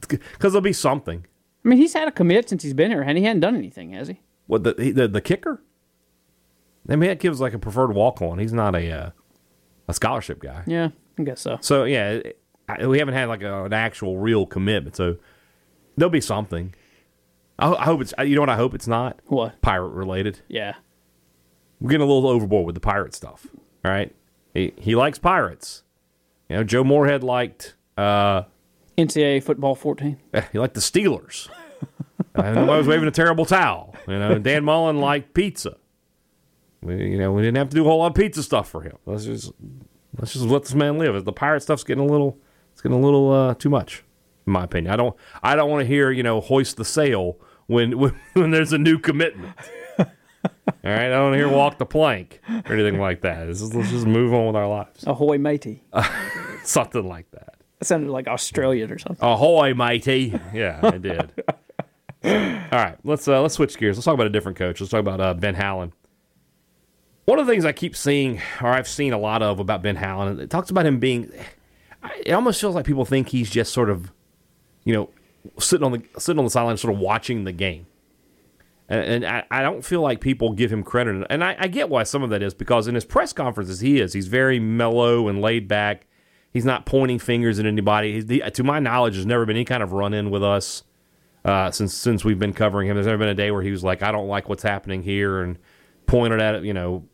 because 0.00 0.52
there'll 0.52 0.60
be 0.60 0.72
something. 0.72 1.24
I 1.64 1.68
mean, 1.68 1.78
he's 1.78 1.94
had 1.94 2.06
a 2.08 2.12
commit 2.12 2.48
since 2.48 2.62
he's 2.62 2.74
been 2.74 2.90
here, 2.90 3.02
and 3.02 3.16
he 3.16 3.24
hadn't 3.24 3.40
done 3.40 3.56
anything, 3.56 3.92
has 3.92 4.08
he? 4.08 4.20
What 4.46 4.64
the 4.64 4.74
the, 4.74 5.08
the 5.08 5.20
kicker? 5.20 5.62
I 6.88 6.94
mean, 6.96 7.08
that 7.08 7.18
gives 7.18 7.40
like 7.40 7.52
a 7.54 7.58
preferred 7.58 7.94
walk 7.94 8.22
on. 8.22 8.38
He's 8.38 8.52
not 8.52 8.74
a 8.74 8.90
uh, 8.90 9.10
a 9.88 9.94
scholarship 9.94 10.40
guy. 10.40 10.62
Yeah, 10.66 10.90
I 11.18 11.22
guess 11.24 11.40
so. 11.40 11.58
So 11.60 11.84
yeah, 11.84 12.20
I, 12.68 12.86
we 12.86 12.98
haven't 12.98 13.14
had 13.14 13.28
like 13.28 13.42
a, 13.42 13.64
an 13.64 13.72
actual 13.72 14.18
real 14.18 14.46
commitment. 14.46 14.96
So 14.96 15.16
there'll 15.96 16.10
be 16.10 16.20
something. 16.20 16.74
I, 17.58 17.72
I 17.72 17.84
hope 17.84 18.00
it's. 18.02 18.14
You 18.18 18.34
know 18.36 18.42
what? 18.42 18.50
I 18.50 18.56
hope 18.56 18.74
it's 18.74 18.86
not 18.86 19.18
What? 19.26 19.60
pirate 19.62 19.88
related. 19.88 20.40
Yeah. 20.48 20.74
We're 21.80 21.90
getting 21.90 22.08
a 22.08 22.10
little 22.10 22.28
overboard 22.30 22.64
with 22.66 22.74
the 22.74 22.80
pirate 22.80 23.14
stuff. 23.14 23.46
All 23.84 23.90
right, 23.90 24.14
he 24.54 24.72
he 24.78 24.94
likes 24.94 25.18
pirates. 25.18 25.82
You 26.48 26.56
know, 26.56 26.64
Joe 26.64 26.84
Moorhead 26.84 27.22
liked 27.24 27.74
uh, 27.98 28.44
NCAA 28.96 29.42
football 29.42 29.74
14. 29.74 30.16
he 30.52 30.58
liked 30.58 30.74
the 30.74 30.80
Steelers. 30.80 31.48
Nobody 32.36 32.78
was 32.78 32.86
waving 32.86 33.08
a 33.08 33.12
terrible 33.12 33.44
towel. 33.44 33.94
You 34.06 34.18
know, 34.18 34.38
Dan 34.38 34.64
Mullen 34.64 34.98
liked 34.98 35.34
pizza. 35.34 35.76
We, 36.82 37.10
you 37.10 37.18
know, 37.18 37.32
we 37.32 37.42
didn't 37.42 37.56
have 37.56 37.70
to 37.70 37.74
do 37.74 37.82
a 37.82 37.88
whole 37.88 37.98
lot 37.98 38.08
of 38.08 38.14
pizza 38.14 38.42
stuff 38.42 38.68
for 38.68 38.82
him. 38.82 38.96
Let's 39.06 39.24
just 39.24 39.52
let's 40.18 40.32
just 40.32 40.44
let 40.44 40.62
this 40.62 40.74
man 40.74 40.98
live. 40.98 41.24
The 41.24 41.32
pirate 41.32 41.60
stuff's 41.60 41.84
getting 41.84 42.04
a 42.04 42.06
little 42.06 42.38
it's 42.72 42.82
getting 42.82 42.98
a 42.98 43.00
little 43.00 43.32
uh, 43.32 43.54
too 43.54 43.70
much, 43.70 44.04
in 44.46 44.52
my 44.52 44.64
opinion. 44.64 44.92
I 44.92 44.96
don't 44.96 45.16
I 45.42 45.56
don't 45.56 45.70
want 45.70 45.80
to 45.82 45.86
hear 45.86 46.10
you 46.10 46.22
know 46.22 46.40
hoist 46.40 46.76
the 46.76 46.84
sail 46.84 47.38
when 47.66 47.98
when, 47.98 48.14
when 48.34 48.50
there's 48.50 48.72
a 48.72 48.78
new 48.78 48.98
commitment. 48.98 49.54
All 49.98 50.92
right, 50.92 51.06
I 51.06 51.08
don't 51.08 51.24
want 51.24 51.32
to 51.34 51.38
hear 51.38 51.48
walk 51.48 51.78
the 51.78 51.86
plank 51.86 52.40
or 52.48 52.72
anything 52.72 53.00
like 53.00 53.22
that. 53.22 53.48
Let's 53.48 53.60
just, 53.60 53.74
let's 53.74 53.90
just 53.90 54.06
move 54.06 54.32
on 54.32 54.46
with 54.46 54.56
our 54.56 54.68
lives. 54.68 55.04
Ahoy, 55.04 55.38
matey. 55.38 55.82
Something 56.62 57.08
like 57.08 57.28
that. 57.32 57.56
That 57.78 57.84
sounded 57.84 58.10
like 58.10 58.28
Australian 58.28 58.92
or 58.92 58.98
something. 58.98 59.26
Ahoy, 59.26 59.74
matey! 59.74 60.38
Yeah, 60.54 60.80
I 60.82 60.98
did. 60.98 61.32
All 62.26 62.32
right, 62.72 62.96
let's 63.04 63.28
uh, 63.28 63.40
let's 63.40 63.54
switch 63.54 63.78
gears. 63.78 63.96
Let's 63.96 64.04
talk 64.04 64.14
about 64.14 64.26
a 64.26 64.30
different 64.30 64.58
coach. 64.58 64.80
Let's 64.80 64.90
talk 64.90 64.98
about 64.98 65.20
uh, 65.20 65.34
Ben 65.34 65.54
Howland. 65.54 65.92
One 67.24 67.38
of 67.38 67.46
the 67.46 67.52
things 67.52 67.64
I 67.64 67.70
keep 67.70 67.94
seeing, 67.94 68.40
or 68.60 68.68
I've 68.68 68.88
seen 68.88 69.12
a 69.12 69.18
lot 69.18 69.42
of 69.42 69.60
about 69.60 69.80
Ben 69.80 69.94
Howland, 69.94 70.40
it 70.40 70.50
talks 70.50 70.68
about 70.68 70.86
him 70.86 70.98
being. 70.98 71.30
It 72.24 72.32
almost 72.32 72.60
feels 72.60 72.74
like 72.74 72.84
people 72.84 73.04
think 73.04 73.28
he's 73.28 73.48
just 73.48 73.72
sort 73.72 73.90
of, 73.90 74.12
you 74.84 74.92
know, 74.92 75.10
sitting 75.60 75.84
on 75.84 75.92
the 75.92 76.02
sitting 76.18 76.40
on 76.40 76.44
the 76.44 76.50
sideline, 76.50 76.76
sort 76.76 76.94
of 76.94 76.98
watching 76.98 77.44
the 77.44 77.52
game. 77.52 77.86
And, 78.88 79.24
and 79.24 79.24
I, 79.24 79.44
I 79.48 79.62
don't 79.62 79.84
feel 79.84 80.00
like 80.00 80.20
people 80.20 80.52
give 80.52 80.72
him 80.72 80.82
credit. 80.82 81.26
And 81.30 81.44
I, 81.44 81.54
I 81.60 81.68
get 81.68 81.88
why 81.88 82.02
some 82.02 82.24
of 82.24 82.30
that 82.30 82.42
is 82.42 82.54
because 82.54 82.88
in 82.88 82.96
his 82.96 83.04
press 83.04 83.32
conferences, 83.32 83.78
he 83.78 84.00
is. 84.00 84.14
He's 84.14 84.26
very 84.26 84.58
mellow 84.58 85.28
and 85.28 85.40
laid 85.40 85.68
back. 85.68 86.08
He's 86.52 86.64
not 86.64 86.86
pointing 86.86 87.20
fingers 87.20 87.60
at 87.60 87.66
anybody. 87.66 88.20
The, 88.20 88.50
to 88.54 88.64
my 88.64 88.80
knowledge, 88.80 89.14
there's 89.14 89.26
never 89.26 89.46
been 89.46 89.56
any 89.56 89.64
kind 89.64 89.82
of 89.82 89.92
run 89.92 90.12
in 90.12 90.30
with 90.30 90.42
us 90.42 90.82
uh, 91.46 91.70
since 91.70 91.94
since 91.94 92.24
we've 92.24 92.38
been 92.38 92.52
covering 92.52 92.88
him. 92.88 92.94
There's 92.96 93.06
never 93.06 93.18
been 93.18 93.28
a 93.28 93.34
day 93.34 93.50
where 93.50 93.62
he 93.62 93.70
was 93.70 93.82
like, 93.84 94.02
"I 94.02 94.12
don't 94.12 94.28
like 94.28 94.48
what's 94.48 94.62
happening 94.62 95.02
here," 95.02 95.42
and 95.42 95.58
pointed 96.06 96.40
at 96.40 96.56
it, 96.56 96.64
you 96.64 96.74
know, 96.74 97.04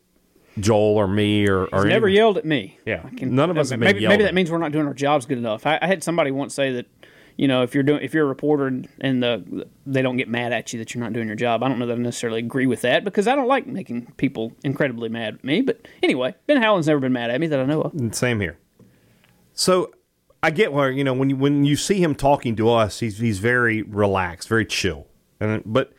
Joel 0.59 0.97
or 0.97 1.07
me 1.07 1.47
or 1.47 1.65
or 1.65 1.85
never 1.85 2.07
yelled 2.09 2.37
at 2.37 2.45
me. 2.45 2.77
Yeah. 2.85 3.07
Can- 3.17 3.35
None 3.35 3.49
of 3.49 3.57
us 3.57 3.69
have 3.69 3.79
been 3.79 3.87
maybe, 3.87 4.07
maybe 4.07 4.23
at. 4.23 4.27
that 4.27 4.33
means 4.35 4.51
we're 4.51 4.57
not 4.57 4.71
doing 4.71 4.87
our 4.87 4.93
jobs 4.93 5.25
good 5.25 5.37
enough. 5.37 5.65
I, 5.65 5.79
I 5.81 5.87
had 5.87 6.03
somebody 6.03 6.29
once 6.31 6.53
say 6.53 6.71
that, 6.73 6.85
you 7.37 7.47
know, 7.47 7.63
if 7.63 7.73
you're 7.73 7.83
doing 7.83 8.03
if 8.03 8.13
you're 8.13 8.25
a 8.25 8.27
reporter 8.27 8.67
and, 8.67 8.87
and 9.01 9.23
the 9.23 9.67
they 9.87 10.01
don't 10.03 10.17
get 10.17 10.27
mad 10.29 10.53
at 10.53 10.71
you 10.73 10.79
that 10.79 10.93
you're 10.93 11.03
not 11.03 11.13
doing 11.13 11.25
your 11.27 11.35
job. 11.35 11.63
I 11.63 11.69
don't 11.69 11.79
know 11.79 11.87
that 11.87 11.93
I 11.97 12.01
necessarily 12.01 12.39
agree 12.39 12.67
with 12.67 12.81
that 12.81 13.03
because 13.03 13.27
I 13.27 13.35
don't 13.35 13.47
like 13.47 13.65
making 13.67 14.13
people 14.17 14.53
incredibly 14.63 15.09
mad 15.09 15.35
at 15.35 15.43
me. 15.43 15.61
But 15.61 15.87
anyway, 16.03 16.35
Ben 16.45 16.61
Howland's 16.61 16.87
never 16.87 16.99
been 16.99 17.13
mad 17.13 17.31
at 17.31 17.39
me 17.39 17.47
that 17.47 17.59
I 17.59 17.65
know 17.65 17.81
of. 17.81 18.15
Same 18.15 18.39
here. 18.39 18.57
So 19.53 19.91
I 20.43 20.51
get 20.51 20.73
where 20.73 20.91
you 20.91 21.03
know 21.03 21.13
when 21.13 21.29
you, 21.29 21.37
when 21.37 21.63
you 21.63 21.75
see 21.75 22.03
him 22.03 22.13
talking 22.13 22.55
to 22.57 22.69
us, 22.69 22.99
he's 22.99 23.17
he's 23.17 23.39
very 23.39 23.81
relaxed, 23.81 24.49
very 24.49 24.65
chill, 24.65 25.07
and 25.39 25.63
but 25.65 25.93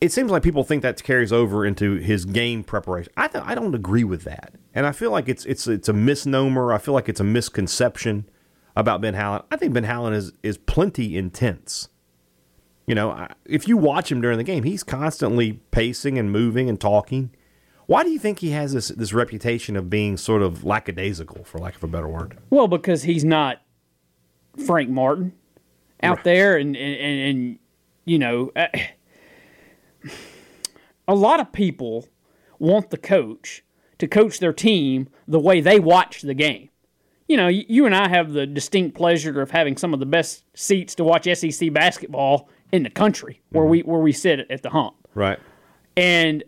it 0.00 0.12
seems 0.12 0.30
like 0.30 0.42
people 0.42 0.64
think 0.64 0.82
that 0.82 1.02
carries 1.02 1.32
over 1.32 1.66
into 1.66 1.96
his 1.96 2.24
game 2.24 2.62
preparation. 2.64 3.12
I 3.16 3.28
th- 3.28 3.44
I 3.44 3.54
don't 3.54 3.74
agree 3.74 4.04
with 4.04 4.22
that, 4.22 4.54
and 4.72 4.86
I 4.86 4.92
feel 4.92 5.10
like 5.10 5.28
it's 5.28 5.44
it's 5.46 5.66
it's 5.66 5.88
a 5.88 5.92
misnomer. 5.92 6.72
I 6.72 6.78
feel 6.78 6.94
like 6.94 7.08
it's 7.08 7.20
a 7.20 7.24
misconception. 7.24 8.30
about 8.76 9.00
Ben 9.00 9.14
Howland. 9.14 9.44
I 9.50 9.56
think 9.56 9.74
Ben 9.74 9.84
Howland 9.84 10.14
is 10.14 10.32
is 10.42 10.56
plenty 10.56 11.16
intense. 11.18 11.88
You 12.86 12.94
know, 12.94 13.26
if 13.44 13.68
you 13.68 13.76
watch 13.76 14.10
him 14.10 14.20
during 14.20 14.38
the 14.38 14.44
game, 14.44 14.62
he's 14.62 14.82
constantly 14.82 15.60
pacing 15.70 16.18
and 16.18 16.32
moving 16.32 16.68
and 16.68 16.80
talking. 16.80 17.30
Why 17.90 18.04
do 18.04 18.10
you 18.10 18.20
think 18.20 18.38
he 18.38 18.50
has 18.50 18.72
this 18.72 18.86
this 18.90 19.12
reputation 19.12 19.74
of 19.74 19.90
being 19.90 20.16
sort 20.16 20.42
of 20.42 20.62
lackadaisical, 20.62 21.42
for 21.42 21.58
lack 21.58 21.74
of 21.74 21.82
a 21.82 21.88
better 21.88 22.06
word? 22.06 22.38
Well, 22.48 22.68
because 22.68 23.02
he's 23.02 23.24
not 23.24 23.62
Frank 24.64 24.88
Martin 24.90 25.32
out 26.00 26.18
Right. 26.18 26.24
there, 26.24 26.56
and, 26.56 26.76
and, 26.76 27.20
and, 27.20 27.58
you 28.04 28.16
know, 28.20 28.52
uh, 28.54 28.68
a 31.08 31.16
lot 31.16 31.40
of 31.40 31.50
people 31.50 32.06
want 32.60 32.90
the 32.90 32.96
coach 32.96 33.64
to 33.98 34.06
coach 34.06 34.38
their 34.38 34.52
team 34.52 35.08
the 35.26 35.40
way 35.40 35.60
they 35.60 35.80
watch 35.80 36.22
the 36.22 36.32
game. 36.32 36.68
You 37.26 37.38
know, 37.38 37.48
you 37.48 37.86
and 37.86 37.94
I 37.94 38.08
have 38.08 38.32
the 38.34 38.46
distinct 38.46 38.96
pleasure 38.96 39.40
of 39.40 39.50
having 39.50 39.76
some 39.76 39.92
of 39.92 39.98
the 39.98 40.06
best 40.06 40.44
seats 40.54 40.94
to 40.94 41.02
watch 41.02 41.26
SEC 41.36 41.72
basketball 41.72 42.48
in 42.70 42.84
the 42.84 42.90
country, 42.90 43.40
where 43.50 43.64
we 43.64 43.80
where 43.80 43.98
we 44.00 44.12
sit 44.12 44.48
at 44.48 44.62
the 44.62 44.70
hump. 44.70 44.94
Right. 45.12 45.40
And 45.96 46.44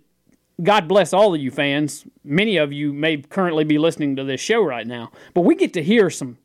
God 0.63 0.87
bless 0.89 1.13
all 1.13 1.35
of 1.35 1.41
you 1.41 1.51
fans. 1.51 2.05
Many 2.25 2.57
of 2.57 2.73
you 2.73 2.93
may 2.93 3.19
currently 3.19 3.65
be 3.65 3.79
listening 3.79 4.17
to 4.17 4.25
this 4.25 4.41
show 4.41 4.63
right 4.63 4.87
now, 4.87 5.11
but 5.35 5.43
we 5.43 5.55
get 5.55 5.73
to 5.75 5.83
hear 5.83 6.11
some 6.11 6.39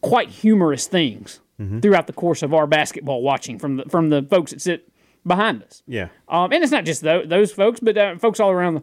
quite 0.00 0.28
humorous 0.28 0.86
things 0.86 1.40
throughout 1.80 2.06
the 2.06 2.12
course 2.12 2.42
of 2.42 2.52
our 2.52 2.66
basketball 2.66 3.22
watching 3.22 3.58
from 3.58 3.76
the 3.78 3.84
from 3.86 4.10
the 4.10 4.22
folks 4.22 4.50
that 4.52 4.60
sit 4.60 4.88
behind 5.26 5.62
us. 5.62 5.82
Yeah. 5.86 6.08
Um, 6.28 6.52
and 6.52 6.62
it's 6.62 6.70
not 6.70 6.84
just 6.84 7.00
tho- 7.00 7.24
those 7.24 7.50
folks, 7.50 7.80
but 7.80 7.96
uh, 7.96 8.18
folks 8.18 8.40
all 8.40 8.50
around. 8.50 8.74
The, 8.74 8.82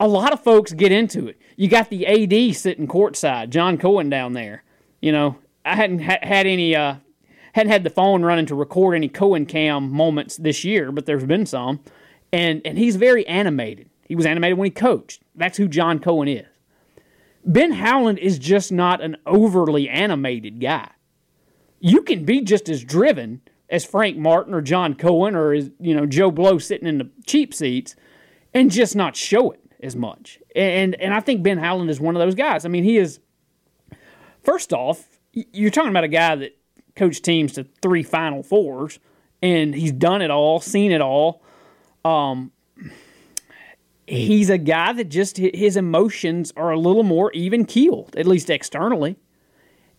a 0.00 0.08
lot 0.08 0.32
of 0.32 0.42
folks 0.42 0.72
get 0.72 0.90
into 0.90 1.26
it. 1.28 1.38
You 1.56 1.68
got 1.68 1.90
the 1.90 2.06
AD 2.06 2.56
sitting 2.56 2.86
courtside, 2.88 3.50
John 3.50 3.76
Cohen 3.76 4.08
down 4.08 4.32
there. 4.32 4.62
You 5.02 5.12
know, 5.12 5.36
I 5.64 5.76
hadn't 5.76 5.98
ha- 6.00 6.18
had 6.22 6.46
any, 6.46 6.74
uh, 6.74 6.96
hadn't 7.52 7.72
had 7.72 7.84
the 7.84 7.90
phone 7.90 8.22
running 8.22 8.46
to 8.46 8.54
record 8.54 8.94
any 8.94 9.08
Cohen 9.08 9.44
cam 9.44 9.90
moments 9.90 10.36
this 10.36 10.64
year, 10.64 10.90
but 10.92 11.04
there's 11.04 11.24
been 11.24 11.44
some, 11.46 11.80
and 12.32 12.62
and 12.64 12.78
he's 12.78 12.96
very 12.96 13.26
animated. 13.26 13.88
He 14.04 14.14
was 14.14 14.26
animated 14.26 14.58
when 14.58 14.66
he 14.66 14.70
coached. 14.70 15.22
That's 15.34 15.58
who 15.58 15.68
John 15.68 15.98
Cohen 15.98 16.28
is. 16.28 16.46
Ben 17.44 17.72
Howland 17.72 18.18
is 18.18 18.38
just 18.38 18.72
not 18.72 19.00
an 19.00 19.16
overly 19.26 19.88
animated 19.88 20.60
guy. 20.60 20.90
You 21.80 22.02
can 22.02 22.24
be 22.24 22.40
just 22.40 22.68
as 22.68 22.82
driven 22.82 23.42
as 23.70 23.84
Frank 23.84 24.16
Martin 24.16 24.54
or 24.54 24.60
John 24.60 24.94
Cohen 24.94 25.34
or 25.34 25.52
as, 25.52 25.70
you 25.78 25.94
know 25.94 26.06
Joe 26.06 26.30
Blow 26.30 26.58
sitting 26.58 26.88
in 26.88 26.98
the 26.98 27.10
cheap 27.26 27.54
seats 27.54 27.96
and 28.54 28.70
just 28.70 28.96
not 28.96 29.16
show 29.16 29.50
it 29.50 29.60
as 29.82 29.94
much. 29.94 30.38
And 30.56 30.94
and 30.96 31.14
I 31.14 31.20
think 31.20 31.42
Ben 31.42 31.58
Howland 31.58 31.90
is 31.90 32.00
one 32.00 32.16
of 32.16 32.20
those 32.20 32.34
guys. 32.34 32.64
I 32.64 32.68
mean, 32.68 32.84
he 32.84 32.98
is 32.98 33.20
first 34.42 34.72
off, 34.72 35.06
you're 35.32 35.70
talking 35.70 35.90
about 35.90 36.04
a 36.04 36.08
guy 36.08 36.34
that 36.36 36.56
coached 36.96 37.24
teams 37.24 37.52
to 37.52 37.64
three 37.80 38.02
Final 38.02 38.42
Fours, 38.42 38.98
and 39.42 39.74
he's 39.74 39.92
done 39.92 40.22
it 40.22 40.30
all, 40.30 40.60
seen 40.60 40.92
it 40.92 41.00
all. 41.00 41.42
Um, 42.08 42.52
he's 44.06 44.50
a 44.50 44.58
guy 44.58 44.92
that 44.92 45.08
just 45.08 45.36
his 45.36 45.76
emotions 45.76 46.52
are 46.56 46.70
a 46.70 46.78
little 46.78 47.02
more 47.02 47.30
even 47.32 47.64
keeled, 47.64 48.16
at 48.16 48.26
least 48.26 48.50
externally. 48.50 49.16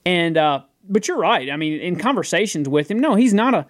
And 0.06 0.38
uh, 0.38 0.62
but 0.88 1.08
you're 1.08 1.18
right. 1.18 1.50
I 1.50 1.58
mean, 1.58 1.80
in 1.80 1.98
conversations 1.98 2.68
with 2.68 2.90
him, 2.90 3.00
no, 3.00 3.16
he's 3.16 3.34
not 3.34 3.54
a 3.54 3.68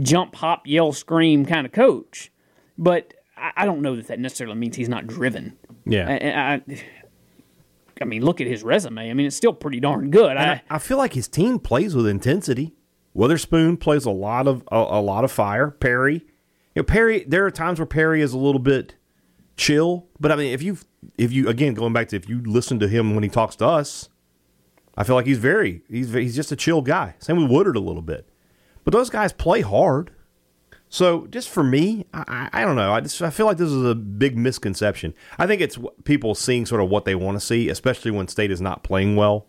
jump, 0.00 0.34
hop, 0.34 0.66
yell, 0.66 0.92
scream 0.92 1.46
kind 1.46 1.66
of 1.66 1.72
coach. 1.72 2.32
But 2.76 3.14
I, 3.36 3.52
I 3.58 3.66
don't 3.66 3.82
know 3.82 3.96
that 3.96 4.08
that 4.08 4.18
necessarily 4.18 4.56
means 4.56 4.76
he's 4.76 4.88
not 4.88 5.06
driven. 5.06 5.56
Yeah. 5.84 6.08
I, 6.08 6.74
I, 6.74 6.82
I 8.00 8.04
mean, 8.04 8.24
look 8.24 8.40
at 8.40 8.46
his 8.46 8.62
resume. 8.62 9.10
I 9.10 9.14
mean, 9.14 9.26
it's 9.26 9.36
still 9.36 9.52
pretty 9.52 9.80
darn 9.80 10.10
good. 10.10 10.36
I, 10.36 10.62
I, 10.70 10.78
feel 10.78 10.96
like 10.96 11.12
his 11.12 11.28
team 11.28 11.58
plays 11.58 11.94
with 11.94 12.06
intensity. 12.06 12.74
Weatherspoon 13.14 13.78
plays 13.78 14.06
a 14.06 14.10
lot 14.10 14.48
of 14.48 14.62
a, 14.72 14.76
a 14.76 15.02
lot 15.02 15.24
of 15.24 15.30
fire. 15.30 15.70
Perry, 15.70 16.24
you 16.74 16.82
know, 16.82 16.84
Perry. 16.84 17.24
There 17.26 17.44
are 17.46 17.50
times 17.50 17.78
where 17.78 17.86
Perry 17.86 18.22
is 18.22 18.32
a 18.32 18.38
little 18.38 18.60
bit 18.60 18.94
chill, 19.56 20.06
but 20.18 20.32
I 20.32 20.36
mean, 20.36 20.52
if 20.52 20.62
you 20.62 20.78
if 21.18 21.32
you 21.32 21.48
again 21.48 21.74
going 21.74 21.92
back 21.92 22.08
to 22.08 22.16
if 22.16 22.28
you 22.28 22.40
listen 22.42 22.78
to 22.80 22.88
him 22.88 23.14
when 23.14 23.22
he 23.22 23.28
talks 23.28 23.56
to 23.56 23.66
us, 23.66 24.08
I 24.96 25.04
feel 25.04 25.16
like 25.16 25.26
he's 25.26 25.38
very 25.38 25.82
he's 25.88 26.12
he's 26.12 26.36
just 26.36 26.52
a 26.52 26.56
chill 26.56 26.82
guy. 26.82 27.14
Same 27.18 27.36
with 27.42 27.50
Woodard 27.50 27.76
a 27.76 27.80
little 27.80 28.02
bit, 28.02 28.28
but 28.84 28.92
those 28.92 29.10
guys 29.10 29.32
play 29.32 29.60
hard. 29.60 30.12
So 30.92 31.28
just 31.28 31.48
for 31.48 31.62
me, 31.62 32.04
I, 32.12 32.50
I 32.52 32.64
don't 32.64 32.74
know. 32.74 32.92
I 32.92 33.00
just 33.00 33.22
I 33.22 33.30
feel 33.30 33.46
like 33.46 33.58
this 33.58 33.70
is 33.70 33.84
a 33.84 33.94
big 33.94 34.36
misconception. 34.36 35.14
I 35.38 35.46
think 35.46 35.60
it's 35.60 35.78
people 36.04 36.34
seeing 36.34 36.66
sort 36.66 36.80
of 36.80 36.88
what 36.88 37.04
they 37.04 37.14
want 37.14 37.36
to 37.36 37.40
see, 37.40 37.68
especially 37.68 38.10
when 38.10 38.26
State 38.28 38.50
is 38.50 38.60
not 38.60 38.82
playing 38.82 39.16
well. 39.16 39.46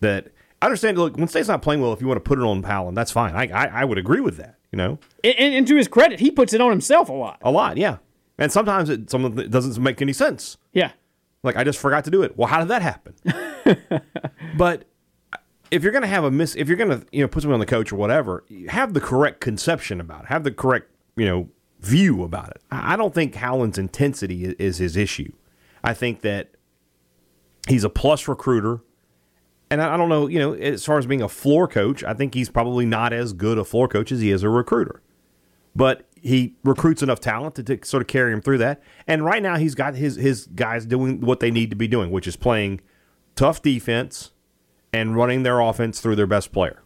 That 0.00 0.28
I 0.62 0.66
understand. 0.66 0.96
Look, 0.96 1.16
when 1.16 1.26
State's 1.26 1.48
not 1.48 1.60
playing 1.60 1.82
well, 1.82 1.92
if 1.92 2.00
you 2.00 2.06
want 2.06 2.16
to 2.16 2.28
put 2.28 2.38
it 2.38 2.42
on 2.42 2.62
Howland, 2.62 2.96
that's 2.96 3.10
fine. 3.10 3.34
I 3.34 3.48
I, 3.48 3.80
I 3.82 3.84
would 3.84 3.98
agree 3.98 4.20
with 4.20 4.36
that. 4.36 4.58
You 4.70 4.76
know, 4.78 4.98
and, 5.22 5.36
and 5.36 5.66
to 5.66 5.76
his 5.76 5.88
credit, 5.88 6.20
he 6.20 6.30
puts 6.30 6.54
it 6.54 6.60
on 6.60 6.70
himself 6.70 7.08
a 7.10 7.12
lot. 7.12 7.38
a 7.42 7.50
lot, 7.50 7.76
yeah. 7.76 7.98
And 8.38 8.50
sometimes 8.50 8.88
it 8.88 9.10
some 9.10 9.24
of 9.24 9.38
it 9.38 9.50
doesn't 9.50 9.82
make 9.82 10.00
any 10.00 10.12
sense. 10.12 10.56
Yeah. 10.72 10.92
Like 11.42 11.56
I 11.56 11.64
just 11.64 11.78
forgot 11.78 12.04
to 12.04 12.10
do 12.10 12.22
it. 12.22 12.38
Well, 12.38 12.48
how 12.48 12.60
did 12.60 12.68
that 12.68 12.80
happen? 12.80 13.14
but 14.56 14.84
if 15.72 15.82
you're 15.82 15.92
going 15.92 16.02
to 16.02 16.08
have 16.08 16.22
a 16.22 16.30
miss, 16.30 16.54
if 16.54 16.68
you're 16.68 16.76
going 16.76 16.90
to 16.90 17.06
you 17.10 17.22
know 17.22 17.28
put 17.28 17.42
something 17.42 17.54
on 17.54 17.60
the 17.60 17.66
coach 17.66 17.92
or 17.92 17.96
whatever, 17.96 18.44
have 18.68 18.94
the 18.94 19.00
correct 19.00 19.40
conception 19.40 20.00
about 20.00 20.22
it. 20.22 20.28
Have 20.28 20.44
the 20.44 20.52
correct 20.52 20.90
you 21.16 21.26
know 21.26 21.48
view 21.80 22.22
about 22.22 22.50
it. 22.50 22.62
I 22.70 22.94
don't 22.94 23.12
think 23.12 23.34
Howland's 23.34 23.78
intensity 23.78 24.54
is 24.58 24.78
his 24.78 24.96
issue. 24.96 25.32
I 25.82 25.92
think 25.92 26.20
that 26.20 26.50
he's 27.68 27.82
a 27.82 27.90
plus 27.90 28.28
recruiter. 28.28 28.80
And 29.72 29.82
I 29.82 29.96
don't 29.96 30.08
know, 30.08 30.26
you 30.26 30.38
know, 30.38 30.52
as 30.52 30.84
far 30.84 30.98
as 30.98 31.06
being 31.06 31.22
a 31.22 31.28
floor 31.28 31.66
coach, 31.66 32.04
I 32.04 32.14
think 32.14 32.34
he's 32.34 32.50
probably 32.50 32.84
not 32.84 33.12
as 33.12 33.32
good 33.32 33.58
a 33.58 33.64
floor 33.64 33.88
coach 33.88 34.12
as 34.12 34.20
he 34.20 34.30
is 34.30 34.42
a 34.42 34.48
recruiter 34.48 35.02
but 35.74 36.08
he 36.14 36.54
recruits 36.64 37.02
enough 37.02 37.20
talent 37.20 37.54
to, 37.56 37.62
to 37.62 37.78
sort 37.84 38.02
of 38.02 38.06
carry 38.06 38.32
him 38.32 38.40
through 38.40 38.58
that. 38.58 38.82
And 39.06 39.24
right 39.24 39.42
now, 39.42 39.56
he's 39.56 39.74
got 39.74 39.94
his 39.94 40.16
his 40.16 40.46
guys 40.48 40.86
doing 40.86 41.20
what 41.20 41.40
they 41.40 41.50
need 41.50 41.70
to 41.70 41.76
be 41.76 41.88
doing, 41.88 42.10
which 42.10 42.26
is 42.26 42.36
playing 42.36 42.80
tough 43.34 43.62
defense 43.62 44.32
and 44.92 45.16
running 45.16 45.42
their 45.42 45.60
offense 45.60 46.00
through 46.00 46.16
their 46.16 46.26
best 46.26 46.52
player. 46.52 46.82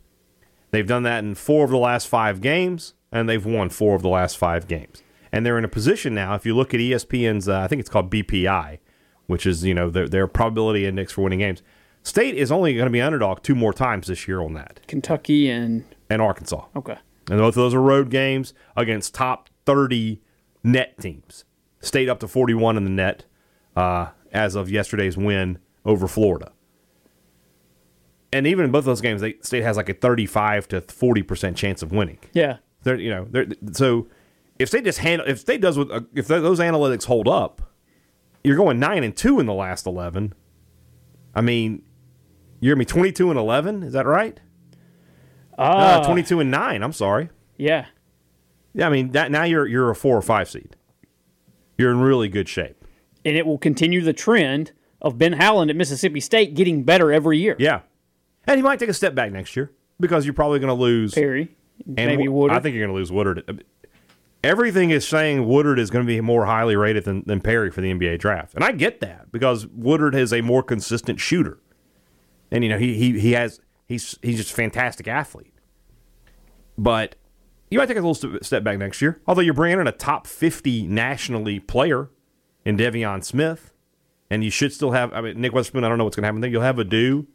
They've 0.71 0.87
done 0.87 1.03
that 1.05 1.25
in 1.25 1.35
four 1.35 1.65
of 1.65 1.71
the 1.71 1.79
last 1.79 2.09
five 2.09 2.41
games, 2.41 2.95
and 3.11 3.29
they've 3.29 3.45
won 3.45 3.69
four 3.69 3.95
of 3.95 4.03
the 4.03 4.09
last 4.09 4.37
five 4.37 4.67
games. 4.69 5.03
And 5.33 5.45
they're 5.45 5.59
in 5.59 5.65
a 5.65 5.69
position 5.69 6.15
now. 6.15 6.35
If 6.35 6.47
you 6.47 6.55
look 6.55 6.73
at 6.73 6.81
ESPN's, 6.81 7.49
uh, 7.49 7.61
I 7.61 7.67
think 7.67 7.81
it's 7.81 7.91
called 7.91 8.11
BPI, 8.11 8.79
which 9.27 9.47
is 9.47 9.65
you 9.65 9.75
know 9.75 9.91
their, 9.91 10.09
their 10.09 10.27
probability 10.27 10.87
index 10.87 11.13
for 11.13 11.23
winning 11.23 11.41
games. 11.41 11.63
State 12.07 12.37
is 12.37 12.53
only 12.53 12.73
going 12.73 12.87
to 12.87 12.91
be 12.91 13.01
underdog 13.03 13.43
two 13.43 13.57
more 13.57 13.73
times 13.73 14.07
this 14.07 14.29
year 14.29 14.41
on 14.41 14.55
that, 14.55 14.79
Kentucky 14.87 15.51
and 15.51 15.85
and 16.09 16.23
Arkansas. 16.23 16.65
okay. 16.77 16.99
And 17.29 17.41
both 17.41 17.49
of 17.49 17.55
those 17.57 17.75
are 17.75 17.83
road 17.83 18.11
games 18.11 18.55
against 18.77 19.13
top 19.13 19.51
30 19.65 20.23
net 20.63 20.97
teams. 21.01 21.45
State 21.81 22.09
up 22.09 22.21
to 22.21 22.29
41 22.29 22.77
in 22.77 22.85
the 22.85 22.91
net 22.91 23.25
uh, 23.75 24.11
as 24.31 24.55
of 24.55 24.71
yesterday's 24.71 25.17
win 25.17 25.59
over 25.85 26.07
Florida. 26.07 26.53
And 28.33 28.47
even 28.47 28.65
in 28.65 28.71
both 28.71 28.85
those 28.85 29.01
games, 29.01 29.21
they, 29.21 29.35
State 29.41 29.65
has 29.65 29.77
like 29.77 29.89
a 29.89 29.95
35 29.95 30.69
to 30.69 30.83
40% 30.83 31.57
chance 31.57 31.83
of 31.83 31.91
winning. 31.91 32.21
Yeah. 32.33 32.59
They're, 32.85 33.01
you 33.01 33.11
know, 33.11 33.27
they're, 33.29 33.47
so 33.73 34.07
if 34.61 34.69
State 34.69 34.85
just 34.85 35.01
handle, 35.01 35.27
if 35.27 35.41
State 35.41 35.61
does, 35.61 35.77
what, 35.77 35.91
uh, 35.91 36.03
if 36.15 36.29
those 36.29 36.61
analytics 36.61 37.07
hold 37.07 37.27
up, 37.27 37.63
you're 38.45 38.57
going 38.57 38.79
9 38.79 39.03
and 39.03 39.17
2 39.17 39.41
in 39.41 39.47
the 39.47 39.55
last 39.55 39.89
11. 39.89 40.33
I 41.35 41.41
mean, 41.41 41.83
you're 42.61 42.77
me? 42.77 42.85
22 42.85 43.31
and 43.31 43.39
11. 43.39 43.83
Is 43.83 43.93
that 43.93 44.07
right? 44.07 44.41
Ah, 45.59 46.01
Uh, 46.01 46.07
22 46.07 46.41
and 46.41 46.51
9. 46.51 46.83
I'm 46.83 46.93
sorry. 46.93 47.31
yeah. 47.57 47.87
Yeah, 48.75 48.89
I 48.89 48.91
mean 48.91 49.13
that 49.13 49.31
now 49.31 49.45
you're 49.45 49.67
you're 49.67 49.89
a 49.91 49.95
four 49.97 50.15
or 50.19 50.21
five 50.21 50.51
seed. 50.51 50.77
You're 51.79 51.91
in 51.91 51.99
really 52.01 52.29
good 52.29 52.47
shape. 52.47 52.85
And 53.25 53.35
it 53.35 53.47
will 53.47 53.57
continue 53.57 54.03
the 54.03 54.13
trend 54.13 54.73
of 55.01 55.17
Ben 55.17 55.33
Howland 55.33 55.71
at 55.71 55.77
Mississippi 55.77 56.21
State 56.21 56.53
getting 56.55 56.83
better 56.83 57.11
every 57.11 57.39
year. 57.39 57.57
Yeah, 57.59 57.81
and 58.47 58.59
he 58.59 58.63
might 58.63 58.79
take 58.79 58.91
a 58.91 58.95
step 58.95 59.15
back 59.15 59.33
next 59.33 59.57
year 59.57 59.73
because 59.99 60.27
you're 60.27 60.35
probably 60.35 60.59
going 60.59 60.69
to 60.69 60.75
lose. 60.83 61.15
Perry, 61.15 61.57
and 61.87 61.97
maybe 61.97 62.29
Woodard. 62.29 62.55
I 62.55 62.61
think 62.61 62.75
you're 62.75 62.85
going 62.87 62.95
to 62.95 62.99
lose 63.01 63.11
Woodard. 63.11 63.65
Everything 64.45 64.91
is 64.91 65.09
saying 65.09 65.47
Woodard 65.49 65.79
is 65.79 65.89
going 65.91 66.05
to 66.05 66.07
be 66.07 66.21
more 66.21 66.45
highly 66.45 66.77
rated 66.77 67.05
than, 67.05 67.23
than 67.25 67.41
Perry 67.41 67.71
for 67.71 67.81
the 67.81 67.91
NBA 67.95 68.19
draft, 68.19 68.55
and 68.55 68.63
I 68.63 68.73
get 68.73 69.01
that 69.01 69.33
because 69.33 69.67
Woodard 69.69 70.15
is 70.15 70.35
a 70.35 70.43
more 70.43 70.63
consistent 70.63 71.19
shooter, 71.19 71.59
and 72.51 72.65
you 72.65 72.71
know 72.71 72.79
he 72.79 72.95
he 72.95 73.19
he 73.19 73.33
has 73.33 73.61
he's 73.87 74.19
he's 74.23 74.37
just 74.37 74.53
a 74.53 74.55
fantastic 74.55 75.09
athlete. 75.09 75.53
But 76.79 77.17
you 77.71 77.79
might 77.79 77.87
take 77.87 77.97
a 77.97 78.01
little 78.01 78.41
step 78.43 78.63
back 78.63 78.79
next 78.79 79.01
year. 79.03 79.21
Although 79.27 79.41
you're 79.41 79.55
bringing 79.55 79.81
in 79.81 79.87
a 79.87 79.93
top 79.93 80.27
50 80.27 80.87
nationally 80.87 81.59
player 81.59 82.11
in 82.65 82.77
Deivon 82.77 83.25
Smith, 83.25 83.73
and 84.31 84.45
you 84.45 84.51
should 84.51 84.73
still 84.73 84.93
have. 84.93 85.13
I 85.13 85.21
mean, 85.21 85.41
Nick 85.41 85.53
Weatherspoon. 85.53 85.85
I 85.85 85.89
don't 85.89 85.99
know 85.99 86.05
what's 86.05 86.17
going 86.17 86.23
to 86.23 86.29
happen 86.29 86.41
there. 86.41 86.51
You'll 86.51 86.63
have 86.63 86.79
a 86.79 86.85
do. 86.85 87.27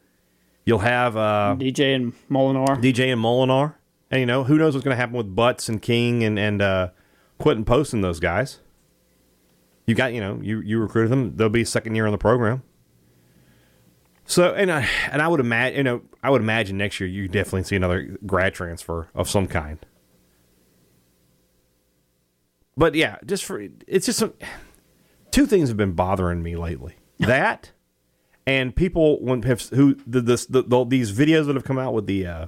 You'll 0.66 0.80
have 0.80 1.18
uh, 1.18 1.56
DJ 1.58 1.96
and 1.96 2.14
Molinar. 2.30 2.82
DJ 2.82 3.12
and 3.12 3.22
Molinar. 3.22 3.76
And 4.10 4.20
you 4.20 4.26
know 4.26 4.44
who 4.44 4.58
knows 4.58 4.74
what's 4.74 4.84
going 4.84 4.96
to 4.96 5.00
happen 5.00 5.16
with 5.16 5.36
Butts 5.36 5.70
and 5.70 5.82
King 5.82 6.24
and 6.24 6.38
and 6.38 6.62
uh, 6.62 6.90
Quinten 7.40 7.66
Post 7.66 7.94
and 7.94 8.04
those 8.04 8.20
guys. 8.20 8.60
You 9.88 9.96
got 9.96 10.14
you 10.14 10.22
know 10.22 10.40
you 10.42 10.60
you 10.62 10.80
recruited 10.80 11.12
them. 11.12 11.36
They'll 11.36 11.50
be 11.50 11.66
second 11.66 11.96
year 11.96 12.06
on 12.06 12.12
the 12.12 12.18
program. 12.18 12.64
So 14.32 14.54
and 14.54 14.72
I 14.72 14.88
and 15.12 15.22
I 15.22 15.28
would 15.28 15.42
imagine 15.42 15.76
you 15.76 15.84
know 15.84 16.02
I 16.24 16.30
would 16.30 16.42
imagine 16.42 16.78
next 16.78 17.02
year 17.02 17.10
you 17.10 17.28
definitely 17.28 17.64
see 17.64 17.76
another 17.76 18.18
grad 18.26 18.54
transfer 18.54 19.10
of 19.14 19.30
some 19.30 19.46
kind. 19.46 19.78
But 22.78 22.96
yeah, 22.96 23.18
just 23.26 23.44
for 23.44 23.62
it's 23.88 24.06
just 24.06 24.20
some, 24.20 24.34
two 25.32 25.46
things 25.46 25.68
have 25.68 25.76
been 25.76 25.92
bothering 25.92 26.42
me 26.42 26.56
lately. 26.56 26.96
That 27.20 27.72
and 28.48 28.76
people 28.76 29.22
when 29.22 29.44
have, 29.44 29.62
who 29.70 29.96
the, 30.08 30.22
this 30.22 30.46
the, 30.48 30.64
the, 30.64 30.86
these 30.86 31.12
videos 31.12 31.46
that 31.46 31.56
have 31.56 31.66
come 31.66 31.78
out 31.78 31.94
with 31.94 32.08
the 32.08 32.26
uh, 32.26 32.46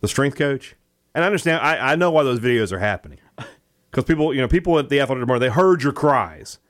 the 0.00 0.08
strength 0.08 0.38
coach. 0.38 0.76
And 1.16 1.24
I 1.24 1.26
understand 1.26 1.60
I, 1.60 1.92
I 1.92 1.96
know 1.96 2.12
why 2.12 2.22
those 2.22 2.38
videos 2.38 2.70
are 2.70 2.78
happening 2.78 3.18
because 3.90 4.04
people 4.04 4.32
you 4.32 4.40
know 4.40 4.46
people 4.46 4.78
at 4.78 4.88
the 4.88 5.00
athletic 5.00 5.22
department 5.22 5.40
they 5.50 5.54
heard 5.54 5.82
your 5.82 5.92
cries, 5.92 6.60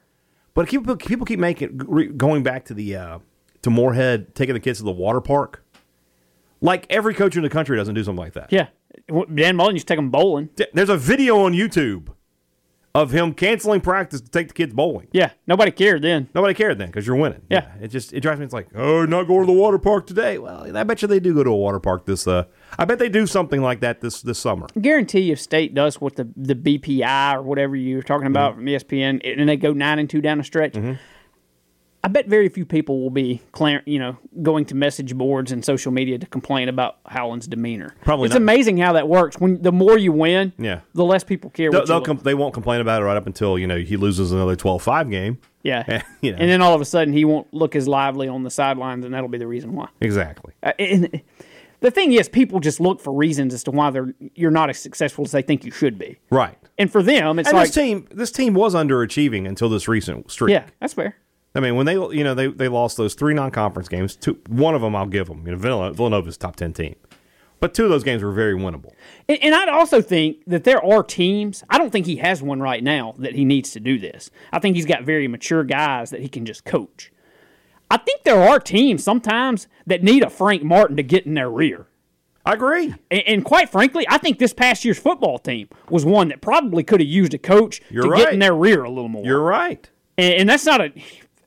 but 0.54 0.68
people 0.68 0.96
people 0.96 1.26
keep 1.26 1.38
making 1.38 1.76
going 2.16 2.42
back 2.42 2.64
to 2.64 2.74
the 2.74 2.96
uh, 2.96 3.18
to 3.62 3.70
Moorhead 3.70 4.34
taking 4.34 4.54
the 4.54 4.60
kids 4.60 4.78
to 4.78 4.84
the 4.84 4.92
water 4.92 5.20
park. 5.20 5.64
Like 6.60 6.86
every 6.90 7.14
coach 7.14 7.36
in 7.36 7.42
the 7.42 7.50
country 7.50 7.76
doesn't 7.76 7.94
do 7.94 8.04
something 8.04 8.22
like 8.22 8.34
that. 8.34 8.52
Yeah. 8.52 8.68
Dan 9.34 9.56
Mullen 9.56 9.74
used 9.74 9.86
to 9.88 9.92
take 9.92 9.98
them 9.98 10.10
bowling. 10.10 10.50
There's 10.72 10.88
a 10.88 10.96
video 10.96 11.40
on 11.40 11.52
YouTube 11.52 12.08
of 12.94 13.10
him 13.10 13.32
canceling 13.32 13.80
practice 13.80 14.20
to 14.20 14.28
take 14.28 14.48
the 14.48 14.54
kids 14.54 14.74
bowling. 14.74 15.08
Yeah, 15.12 15.30
nobody 15.46 15.70
cared 15.70 16.02
then. 16.02 16.28
Nobody 16.34 16.52
cared 16.52 16.78
then 16.78 16.88
because 16.88 17.06
you're 17.06 17.16
winning. 17.16 17.40
Yeah. 17.48 17.72
it 17.80 17.88
just 17.88 18.12
it 18.12 18.20
drives 18.20 18.38
me. 18.38 18.44
It's 18.44 18.52
like, 18.52 18.68
oh, 18.74 19.06
not 19.06 19.24
going 19.24 19.40
to 19.40 19.46
the 19.46 19.58
water 19.58 19.78
park 19.78 20.06
today. 20.06 20.38
Well, 20.38 20.76
I 20.76 20.84
bet 20.84 21.00
you 21.00 21.08
they 21.08 21.20
do 21.20 21.34
go 21.34 21.42
to 21.42 21.50
a 21.50 21.56
water 21.56 21.80
park 21.80 22.04
this. 22.04 22.26
Uh, 22.26 22.44
I 22.78 22.84
bet 22.84 22.98
they 22.98 23.08
do 23.08 23.26
something 23.26 23.62
like 23.62 23.80
that 23.80 24.00
this 24.00 24.20
this 24.20 24.38
summer. 24.38 24.66
I 24.76 24.80
guarantee 24.80 25.20
you, 25.20 25.32
if 25.32 25.40
State 25.40 25.74
does 25.74 26.00
what 26.00 26.16
the 26.16 26.28
the 26.36 26.54
BPI 26.54 27.34
or 27.36 27.42
whatever 27.42 27.76
you 27.76 27.96
were 27.96 28.02
talking 28.02 28.26
about 28.26 28.56
from 28.56 28.66
ESPN, 28.66 29.20
and 29.24 29.48
they 29.48 29.56
go 29.56 29.72
nine 29.72 29.98
and 29.98 30.08
two 30.08 30.20
down 30.20 30.38
the 30.38 30.44
stretch. 30.44 30.76
I 32.04 32.08
bet 32.08 32.26
very 32.26 32.48
few 32.48 32.66
people 32.66 33.00
will 33.00 33.10
be, 33.10 33.40
you 33.86 33.98
know, 34.00 34.16
going 34.42 34.64
to 34.66 34.74
message 34.74 35.14
boards 35.14 35.52
and 35.52 35.64
social 35.64 35.92
media 35.92 36.18
to 36.18 36.26
complain 36.26 36.68
about 36.68 36.96
Howland's 37.06 37.46
demeanor. 37.46 37.94
Probably 38.02 38.26
it's 38.26 38.34
not. 38.34 38.42
amazing 38.42 38.78
how 38.78 38.92
that 38.94 39.08
works. 39.08 39.38
When 39.38 39.62
the 39.62 39.70
more 39.70 39.96
you 39.96 40.10
win, 40.10 40.52
Yeah. 40.58 40.80
the 40.94 41.04
less 41.04 41.22
people 41.22 41.50
care. 41.50 41.70
They'll, 41.70 41.80
what 41.82 41.86
they'll 41.88 42.00
com- 42.00 42.18
they 42.24 42.34
won't 42.34 42.54
complain 42.54 42.80
about 42.80 43.02
it 43.02 43.04
right 43.04 43.16
up 43.16 43.26
until 43.26 43.56
you 43.56 43.68
know 43.68 43.78
he 43.78 43.96
loses 43.96 44.32
another 44.32 44.56
12-5 44.56 45.10
game. 45.10 45.38
yeah, 45.62 46.02
you 46.20 46.32
know. 46.32 46.38
and 46.38 46.50
then 46.50 46.60
all 46.60 46.74
of 46.74 46.80
a 46.80 46.84
sudden 46.84 47.14
he 47.14 47.24
won't 47.24 47.46
look 47.54 47.76
as 47.76 47.86
lively 47.86 48.26
on 48.26 48.42
the 48.42 48.50
sidelines, 48.50 49.04
and 49.04 49.14
that'll 49.14 49.28
be 49.28 49.38
the 49.38 49.46
reason 49.46 49.72
why. 49.74 49.86
Exactly. 50.00 50.54
Uh, 50.62 50.72
and 50.80 51.22
the 51.78 51.90
thing 51.92 52.12
is, 52.12 52.28
people 52.28 52.58
just 52.58 52.80
look 52.80 53.00
for 53.00 53.12
reasons 53.12 53.54
as 53.54 53.62
to 53.64 53.70
why 53.70 53.90
they're 53.90 54.12
you're 54.34 54.50
not 54.50 54.70
as 54.70 54.78
successful 54.80 55.24
as 55.24 55.30
they 55.30 55.42
think 55.42 55.64
you 55.64 55.70
should 55.70 55.98
be. 55.98 56.18
Right. 56.30 56.58
And 56.78 56.90
for 56.90 57.00
them, 57.02 57.38
it's 57.38 57.48
And 57.48 57.56
like, 57.56 57.68
this 57.68 57.74
team 57.76 58.08
this 58.10 58.32
team 58.32 58.54
was 58.54 58.74
underachieving 58.74 59.46
until 59.46 59.68
this 59.68 59.86
recent 59.86 60.32
streak. 60.32 60.50
yeah, 60.52 60.64
that's 60.80 60.94
fair. 60.94 61.16
I 61.54 61.60
mean, 61.60 61.76
when 61.76 61.86
they 61.86 61.94
you 61.94 62.24
know 62.24 62.34
they, 62.34 62.46
they 62.48 62.68
lost 62.68 62.96
those 62.96 63.14
three 63.14 63.34
non 63.34 63.50
conference 63.50 63.88
games, 63.88 64.16
two, 64.16 64.38
one 64.48 64.74
of 64.74 64.80
them 64.80 64.96
I'll 64.96 65.06
give 65.06 65.28
them. 65.28 65.46
You 65.46 65.52
know, 65.52 65.58
Villanova, 65.58 65.94
Villanova's 65.94 66.36
top 66.38 66.56
ten 66.56 66.72
team, 66.72 66.96
but 67.60 67.74
two 67.74 67.84
of 67.84 67.90
those 67.90 68.04
games 68.04 68.22
were 68.22 68.32
very 68.32 68.54
winnable. 68.54 68.92
And, 69.28 69.38
and 69.42 69.54
I'd 69.54 69.68
also 69.68 70.00
think 70.00 70.38
that 70.46 70.64
there 70.64 70.82
are 70.84 71.02
teams. 71.02 71.62
I 71.68 71.78
don't 71.78 71.90
think 71.90 72.06
he 72.06 72.16
has 72.16 72.42
one 72.42 72.60
right 72.60 72.82
now 72.82 73.14
that 73.18 73.34
he 73.34 73.44
needs 73.44 73.70
to 73.72 73.80
do 73.80 73.98
this. 73.98 74.30
I 74.52 74.58
think 74.60 74.76
he's 74.76 74.86
got 74.86 75.02
very 75.04 75.28
mature 75.28 75.64
guys 75.64 76.10
that 76.10 76.20
he 76.20 76.28
can 76.28 76.46
just 76.46 76.64
coach. 76.64 77.12
I 77.90 77.98
think 77.98 78.22
there 78.22 78.42
are 78.42 78.58
teams 78.58 79.04
sometimes 79.04 79.68
that 79.86 80.02
need 80.02 80.22
a 80.24 80.30
Frank 80.30 80.62
Martin 80.62 80.96
to 80.96 81.02
get 81.02 81.26
in 81.26 81.34
their 81.34 81.50
rear. 81.50 81.86
I 82.46 82.54
agree. 82.54 82.94
And, 83.10 83.22
and 83.26 83.44
quite 83.44 83.68
frankly, 83.68 84.06
I 84.08 84.16
think 84.16 84.38
this 84.38 84.54
past 84.54 84.84
year's 84.84 84.98
football 84.98 85.38
team 85.38 85.68
was 85.90 86.04
one 86.06 86.28
that 86.28 86.40
probably 86.40 86.82
could 86.82 87.00
have 87.00 87.08
used 87.08 87.34
a 87.34 87.38
coach 87.38 87.82
You're 87.90 88.04
to 88.04 88.08
right. 88.08 88.24
get 88.24 88.32
in 88.32 88.38
their 88.38 88.54
rear 88.54 88.82
a 88.82 88.88
little 88.88 89.10
more. 89.10 89.24
You're 89.24 89.42
right. 89.42 89.88
and, 90.16 90.34
and 90.34 90.48
that's 90.48 90.64
not 90.64 90.80
a. 90.80 90.92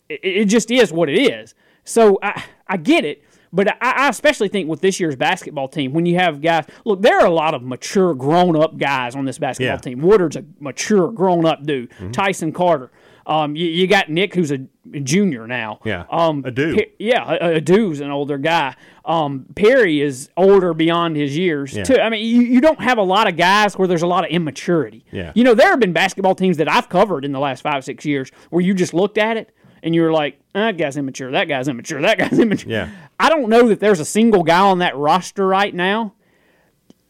It, 0.10 0.20
it 0.24 0.46
just 0.46 0.72
is 0.72 0.92
what 0.92 1.10
it 1.10 1.20
is. 1.20 1.54
So 1.84 2.18
I 2.24 2.44
I 2.68 2.78
get 2.78 3.06
it, 3.06 3.24
but 3.54 3.68
I, 3.82 4.06
I 4.06 4.10
especially 4.10 4.48
think 4.50 4.68
with 4.70 4.82
this 4.82 5.00
year's 5.00 5.16
basketball 5.16 5.68
team, 5.68 5.94
when 5.94 6.06
you 6.06 6.16
have 6.18 6.42
guys, 6.42 6.66
look, 6.84 7.02
there 7.02 7.20
are 7.20 7.28
a 7.28 7.32
lot 7.34 7.54
of 7.54 7.62
mature, 7.64 8.14
grown 8.16 8.56
up 8.56 8.78
guys 8.78 9.16
on 9.16 9.26
this 9.26 9.38
basketball 9.38 9.74
Yeah. 9.74 9.76
Mm-hmm. 9.78 10.02
team. 10.02 10.02
Woodard's 10.02 10.36
a 10.36 10.44
mature, 10.60 11.12
grown 11.12 11.46
up 11.46 11.64
dude. 11.64 11.92
Tyson 12.12 12.52
Carter. 12.52 12.92
Um, 13.28 13.56
you, 13.56 13.66
you 13.66 13.88
got 13.88 14.10
Nick, 14.10 14.36
who's 14.36 14.52
a 14.52 14.60
junior 15.02 15.48
now. 15.48 15.80
Yeah. 15.84 16.06
Um, 16.12 16.44
Ado. 16.46 16.76
Pe- 16.76 16.92
yeah, 17.00 17.38
a, 17.42 17.56
Ado's 17.56 18.00
an 18.00 18.12
older 18.12 18.38
guy. 18.38 18.76
Um, 19.04 19.48
Perry 19.56 20.00
is 20.00 20.30
older 20.38 20.76
beyond 20.76 21.16
his 21.16 21.36
years 21.36 21.74
Yeah. 21.76 21.84
too. 21.86 22.00
I 22.00 22.10
mean, 22.10 22.24
you, 22.24 22.42
you 22.44 22.62
don't 22.62 22.80
have 22.80 23.00
a 23.00 23.04
lot 23.04 23.28
of 23.28 23.36
guys 23.36 23.80
where 23.80 23.88
there's 23.88 24.04
a 24.04 24.08
lot 24.08 24.26
of 24.26 24.30
immaturity. 24.30 25.06
Yeah. 25.12 25.32
You 25.34 25.44
know, 25.44 25.56
there 25.56 25.70
have 25.72 25.80
been 25.80 25.92
basketball 25.94 26.36
teams 26.36 26.58
that 26.58 26.70
I've 26.72 26.88
covered 26.88 27.26
in 27.26 27.32
the 27.32 27.40
last 27.40 27.62
five, 27.62 27.84
six 27.84 28.06
years 28.06 28.30
where 28.52 28.62
you 28.62 28.76
just 28.76 28.94
looked 28.94 29.18
at 29.18 29.38
it 29.38 29.56
and 29.86 29.94
you're 29.94 30.12
like, 30.12 30.40
ah, 30.56 30.66
that 30.66 30.78
guy's 30.78 30.98
immature, 30.98 31.32
that 31.32 31.48
guy's 31.48 31.68
immature, 31.68 32.02
that 32.02 32.18
guy's 32.18 32.40
immature. 32.40 32.72
Yeah. 32.72 32.90
I 33.20 33.30
don't 33.30 33.50
know 33.50 33.70
that 33.70 33.80
there's 33.80 34.00
a 34.00 34.06
single 34.06 34.44
guy 34.44 34.60
on 34.60 34.80
that 34.80 34.98
roster 34.98 35.48
right 35.48 35.74
now. 35.74 36.16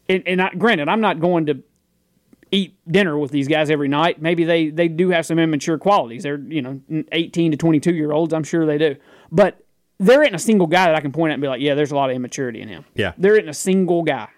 And, 0.08 0.22
and 0.26 0.42
I, 0.42 0.50
granted, 0.50 0.88
I'm 0.88 1.00
not 1.00 1.18
going 1.18 1.46
to 1.46 1.62
eat 2.52 2.76
dinner 2.86 3.18
with 3.18 3.32
these 3.32 3.48
guys 3.48 3.70
every 3.70 3.88
night. 3.88 4.20
Maybe 4.20 4.44
they, 4.44 4.68
they 4.68 4.88
do 4.88 5.08
have 5.08 5.26
some 5.26 5.38
immature 5.38 5.78
qualities. 5.78 6.22
They're, 6.22 6.38
you 6.38 6.62
know, 6.62 7.04
18 7.10 7.52
to 7.52 7.56
22 7.56 7.94
year 7.94 8.12
olds. 8.12 8.34
I'm 8.34 8.44
sure 8.44 8.66
they 8.66 8.78
do. 8.78 8.96
But 9.32 9.58
there 9.98 10.22
isn't 10.22 10.34
a 10.34 10.38
single 10.38 10.66
guy 10.66 10.84
that 10.84 10.94
I 10.94 11.00
can 11.00 11.10
point 11.10 11.30
at 11.30 11.34
and 11.34 11.42
be 11.42 11.48
like, 11.48 11.62
yeah, 11.62 11.74
there's 11.74 11.90
a 11.90 11.96
lot 11.96 12.10
of 12.10 12.14
immaturity 12.14 12.60
in 12.60 12.68
him. 12.68 12.84
Yeah. 12.94 13.14
There 13.16 13.34
isn't 13.36 13.48
a 13.48 13.54
single 13.54 14.02
guy. 14.02 14.28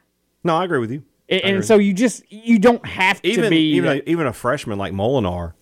No, 0.44 0.56
I 0.56 0.64
agree 0.64 0.78
with 0.78 0.92
you. 0.92 1.02
And, 1.28 1.42
and 1.42 1.64
so 1.64 1.76
you 1.76 1.92
just, 1.92 2.22
you 2.32 2.60
don't 2.60 2.86
have 2.86 3.20
to 3.20 3.28
even 3.28 3.50
be. 3.50 3.72
even 3.72 3.98
a, 3.98 4.02
even 4.06 4.26
a 4.28 4.32
freshman 4.32 4.78
like 4.78 4.92
Molinar. 4.92 5.54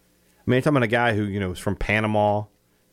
I 0.46 0.50
mean, 0.50 0.60
talking 0.60 0.76
about 0.76 0.84
a 0.84 0.88
guy 0.88 1.14
who 1.14 1.24
you 1.24 1.40
know 1.40 1.52
is 1.52 1.58
from 1.58 1.74
Panama, 1.74 2.44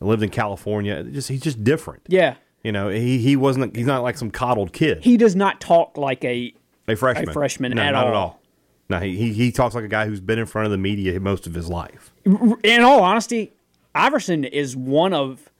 lived 0.04 0.22
in 0.22 0.30
California. 0.30 1.02
Just 1.04 1.28
he's 1.28 1.40
just 1.42 1.62
different. 1.64 2.02
yeah. 2.08 2.36
You 2.62 2.72
know, 2.72 2.88
he 2.88 3.18
he 3.18 3.36
wasn't. 3.36 3.76
He's 3.76 3.86
not 3.86 4.02
like 4.02 4.16
some 4.16 4.30
coddled 4.30 4.72
kid. 4.72 5.04
He 5.04 5.18
does 5.18 5.36
not 5.36 5.60
talk 5.60 5.98
like 5.98 6.24
a 6.24 6.54
a 6.88 6.94
freshman. 6.96 7.28
a 7.28 7.32
freshman 7.34 7.72
no, 7.72 7.82
at 7.82 7.90
not 7.92 8.04
all. 8.04 8.08
at 8.08 8.14
all. 8.14 8.40
No, 8.88 8.98
he, 9.00 9.16
he 9.16 9.32
he 9.34 9.52
talks 9.52 9.74
like 9.74 9.84
a 9.84 9.88
guy 9.88 10.06
who's 10.06 10.20
been 10.20 10.38
in 10.38 10.46
front 10.46 10.64
of 10.66 10.72
the 10.72 10.78
media 10.78 11.18
most 11.20 11.46
of 11.46 11.52
his 11.54 11.68
life. 11.68 12.12
in 12.24 12.80
all 12.82 13.02
honesty, 13.02 13.52
Iverson 13.94 14.44
is 14.44 14.74
one 14.76 15.12
of 15.12 15.50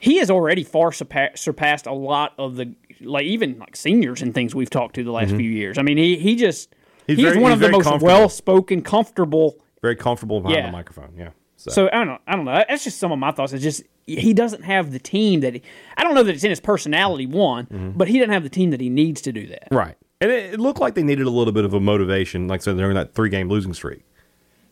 he 0.00 0.16
has 0.18 0.30
already 0.30 0.64
far 0.64 0.92
surpassed 0.92 1.86
a 1.86 1.92
lot 1.92 2.32
of 2.38 2.56
the 2.56 2.74
like 3.02 3.24
even 3.24 3.58
like 3.58 3.76
seniors 3.76 4.22
and 4.22 4.32
things 4.34 4.54
we've 4.54 4.70
talked 4.70 4.94
to 4.94 5.04
the 5.04 5.12
last 5.12 5.30
few 5.30 5.50
years. 5.50 5.76
I 5.76 5.82
mean, 5.82 5.98
he 5.98 6.16
he 6.16 6.36
just 6.36 6.70
Mm-hmm. 6.70 6.80
He's 7.06 7.16
he's 7.18 7.24
very- 7.26 7.38
one 7.42 7.52
he's 7.52 7.60
of 7.62 7.70
the 7.84 7.90
most 7.90 8.02
well 8.02 8.30
spoken, 8.30 8.80
comfortable. 8.80 9.58
Very 9.82 9.94
comfortable 9.96 10.40
behind 10.40 10.56
Yeah. 10.56 10.66
the 10.66 10.72
microphone. 10.72 11.12
Yeah. 11.18 11.28
So, 11.64 11.70
So 11.70 11.86
I 11.88 11.96
don't 11.98 12.06
know. 12.06 12.18
I 12.26 12.36
don't 12.36 12.44
know. 12.44 12.64
That's 12.68 12.84
just 12.84 12.98
some 12.98 13.10
of 13.12 13.18
my 13.18 13.30
thoughts. 13.32 13.52
It's 13.52 13.62
just 13.62 13.82
he 14.06 14.34
doesn't 14.34 14.62
have 14.64 14.92
the 14.92 14.98
team 14.98 15.40
that 15.40 15.54
he, 15.54 15.62
I 15.96 16.04
don't 16.04 16.14
know 16.14 16.22
that 16.22 16.34
it's 16.34 16.44
in 16.44 16.50
his 16.50 16.60
personality 16.60 17.26
one, 17.26 17.66
Mm-hmm. 17.66 17.90
but 17.98 18.06
he 18.08 18.18
doesn't 18.18 18.32
have 18.32 18.42
the 18.42 18.50
team 18.50 18.70
that 18.70 18.80
he 18.80 18.90
needs 18.90 19.20
to 19.22 19.32
do 19.32 19.46
that. 19.48 19.68
right, 19.70 19.96
and 20.20 20.30
it, 20.30 20.54
it 20.54 20.60
looked 20.60 20.78
like 20.80 20.94
they 20.94 21.02
needed 21.02 21.26
a 21.26 21.30
little 21.30 21.52
bit 21.52 21.64
of 21.64 21.72
a 21.74 21.80
motivation. 21.80 22.46
Like 22.48 22.60
I 22.60 22.64
said, 22.64 22.76
during 22.76 22.94
that 22.96 23.14
three 23.14 23.30
game 23.30 23.48
losing 23.48 23.72
streak, 23.72 24.02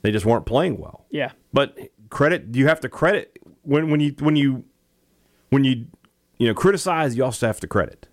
they 0.02 0.10
just 0.10 0.26
weren't 0.26 0.44
playing 0.46 0.78
well. 0.78 1.06
Yeah. 1.10 1.32
But 1.52 1.78
credit 2.10 2.54
you 2.54 2.66
have 2.68 2.80
to 2.80 2.88
credit 2.90 3.38
when 3.62 3.90
when 3.90 4.00
you 4.00 4.14
when 4.20 4.36
you 4.36 4.64
when 5.48 5.64
you 5.64 5.86
you 6.38 6.46
know 6.48 6.54
criticize, 6.54 7.16
you 7.16 7.24
also 7.24 7.46
have 7.46 7.60
to 7.60 7.66
credit. 7.66 8.06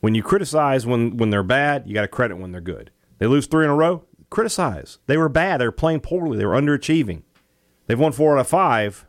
When 0.00 0.14
you 0.14 0.22
criticize 0.22 0.86
when 0.86 1.16
when 1.18 1.28
they're 1.30 1.42
bad, 1.42 1.86
you 1.86 1.92
got 1.92 2.02
to 2.02 2.08
credit 2.08 2.36
when 2.38 2.52
they're 2.52 2.60
good. 2.62 2.90
They 3.18 3.26
lose 3.26 3.46
three 3.46 3.64
in 3.64 3.70
a 3.70 3.74
row, 3.74 4.04
criticize. 4.30 4.98
They 5.06 5.16
were 5.18 5.28
bad. 5.28 5.60
They 5.60 5.66
were 5.66 5.72
playing 5.72 6.00
poorly. 6.00 6.38
They 6.38 6.46
were 6.46 6.54
underachieving. 6.54 7.22
They've 7.88 7.98
won 7.98 8.12
four 8.12 8.36
out 8.36 8.40
of 8.40 8.46
five. 8.48 9.04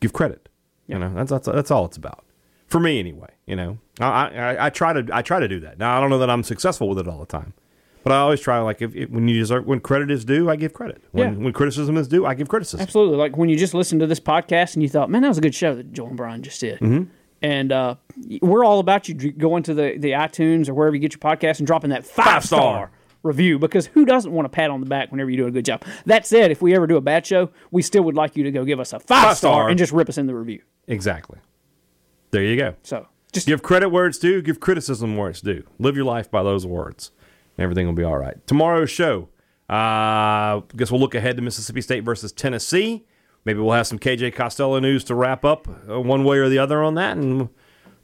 Give 0.00 0.12
credit. 0.12 0.48
You 0.88 0.98
know 0.98 1.12
that's 1.14 1.30
that's 1.30 1.46
that's 1.46 1.70
all 1.70 1.84
it's 1.84 1.96
about. 1.96 2.24
For 2.66 2.80
me, 2.80 2.98
anyway. 2.98 3.28
You 3.46 3.54
know, 3.56 3.78
I, 4.00 4.06
I 4.28 4.66
I 4.66 4.70
try 4.70 4.92
to 4.92 5.06
I 5.12 5.22
try 5.22 5.38
to 5.38 5.46
do 5.48 5.60
that. 5.60 5.78
Now 5.78 5.96
I 5.96 6.00
don't 6.00 6.10
know 6.10 6.18
that 6.18 6.30
I'm 6.30 6.42
successful 6.42 6.88
with 6.88 6.98
it 6.98 7.06
all 7.06 7.18
the 7.20 7.26
time. 7.26 7.54
But 8.04 8.10
I 8.12 8.16
always 8.18 8.40
try, 8.40 8.58
like, 8.58 8.82
if, 8.82 8.96
if 8.96 9.10
when 9.10 9.28
you 9.28 9.38
deserve, 9.38 9.64
when 9.64 9.78
credit 9.78 10.10
is 10.10 10.24
due, 10.24 10.50
I 10.50 10.56
give 10.56 10.72
credit. 10.74 11.04
When, 11.12 11.34
Yeah. 11.34 11.44
when 11.44 11.52
criticism 11.52 11.96
is 11.96 12.08
due, 12.08 12.26
I 12.26 12.34
give 12.34 12.48
criticism. 12.48 12.80
Absolutely. 12.80 13.16
Like 13.16 13.36
when 13.36 13.48
you 13.48 13.56
just 13.56 13.74
listened 13.74 14.00
to 14.00 14.08
this 14.08 14.18
podcast 14.18 14.74
and 14.74 14.82
you 14.82 14.88
thought, 14.88 15.08
man, 15.08 15.22
that 15.22 15.28
was 15.28 15.38
a 15.38 15.40
good 15.40 15.54
show 15.54 15.76
that 15.76 15.92
Joel 15.92 16.08
and 16.08 16.16
Brian 16.16 16.42
just 16.42 16.60
did. 16.60 16.80
Mm-hmm. 16.80 17.04
And 17.42 17.70
uh, 17.70 17.94
we're 18.40 18.64
all 18.64 18.80
about 18.80 19.08
you 19.08 19.14
going 19.14 19.62
to 19.62 19.74
the, 19.74 19.94
the 19.98 20.10
iTunes 20.12 20.68
or 20.68 20.74
wherever 20.74 20.96
you 20.96 21.00
get 21.00 21.12
your 21.12 21.20
podcast 21.20 21.58
and 21.58 21.66
dropping 21.68 21.90
that 21.90 22.04
five, 22.04 22.24
Five 22.24 22.44
star. 22.44 22.60
star. 22.60 22.90
Review 23.22 23.58
because 23.58 23.86
who 23.86 24.04
doesn't 24.04 24.32
want 24.32 24.46
a 24.46 24.48
pat 24.48 24.70
on 24.70 24.80
the 24.80 24.86
back 24.86 25.10
whenever 25.10 25.30
you 25.30 25.36
do 25.36 25.46
a 25.46 25.50
good 25.50 25.64
job? 25.64 25.82
That 26.06 26.26
said, 26.26 26.50
if 26.50 26.60
we 26.62 26.74
ever 26.74 26.86
do 26.86 26.96
a 26.96 27.00
bad 27.00 27.26
show, 27.26 27.50
we 27.70 27.82
still 27.82 28.02
would 28.04 28.14
like 28.16 28.36
you 28.36 28.44
to 28.44 28.50
go 28.50 28.64
give 28.64 28.80
us 28.80 28.92
a 28.92 28.98
five, 29.00 29.06
Five 29.24 29.36
star 29.36 29.52
star. 29.54 29.68
and 29.68 29.78
just 29.78 29.92
rip 29.92 30.08
us 30.08 30.18
in 30.18 30.26
the 30.26 30.34
review. 30.34 30.62
Exactly. 30.88 31.38
There 32.30 32.42
you 32.44 32.56
go. 32.56 32.74
So 32.82 33.06
just 33.32 33.46
Give 33.46 33.62
credit 33.62 33.88
where 33.90 34.06
it's 34.06 34.18
due. 34.18 34.42
Give 34.42 34.58
criticism 34.60 35.16
where 35.16 35.30
it's 35.30 35.40
due. 35.40 35.64
Live 35.78 35.96
your 35.96 36.04
life 36.04 36.30
by 36.30 36.42
those 36.42 36.66
words. 36.66 37.10
and 37.56 37.64
Everything 37.64 37.86
will 37.86 37.94
be 37.94 38.04
all 38.04 38.16
right. 38.18 38.44
Tomorrow's 38.46 38.90
show. 38.90 39.28
Uh, 39.68 40.60
guess 40.76 40.90
we'll 40.90 41.00
look 41.00 41.14
ahead 41.14 41.36
to 41.36 41.42
Mississippi 41.42 41.80
State 41.80 42.04
versus 42.04 42.30
Tennessee. 42.32 43.06
Maybe 43.44 43.58
we'll 43.60 43.72
have 43.72 43.86
some 43.86 43.98
KJ 43.98 44.34
Costello 44.34 44.78
news 44.80 45.02
to 45.04 45.14
wrap 45.14 45.44
up 45.44 45.66
uh, 45.90 46.00
one 46.00 46.24
way 46.24 46.38
or 46.38 46.48
the 46.48 46.58
other 46.58 46.82
on 46.82 46.94
that, 46.96 47.16
and 47.16 47.48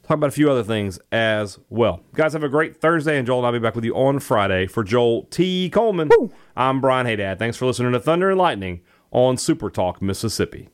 talk 0.09 0.17
about 0.17 0.29
a 0.29 0.33
few 0.33 0.51
other 0.51 0.65
things 0.65 0.99
as 1.13 1.59
well. 1.69 2.01
Guys, 2.15 2.33
have 2.33 2.43
a 2.43 2.49
great 2.49 2.81
Thursday, 2.81 3.19
and 3.19 3.27
Joel 3.27 3.39
and 3.41 3.47
I'll 3.47 3.53
be 3.53 3.59
back 3.59 3.75
with 3.75 3.85
you 3.85 3.95
on 3.95 4.21
Friday 4.21 4.67
for 4.67 4.83
Joel 4.83 5.25
T. 5.25 5.69
Coleman. 5.69 6.09
I'm 6.57 6.81
Brian 6.81 7.07
Haydad. 7.07 7.39
Thanks 7.39 7.59
for 7.59 7.67
listening 7.67 7.93
to 7.93 8.01
Thunder 8.01 8.31
and 8.31 8.39
Lightning 8.39 8.81
on 9.11 9.37
Super 9.37 9.71
Talk 9.71 10.01
Mississippi. 10.01 10.71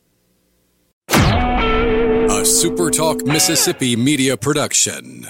A 1.08 2.46
SuperTalk 2.46 3.26
Mississippi 3.26 3.96
media 3.96 4.36
production. 4.36 5.26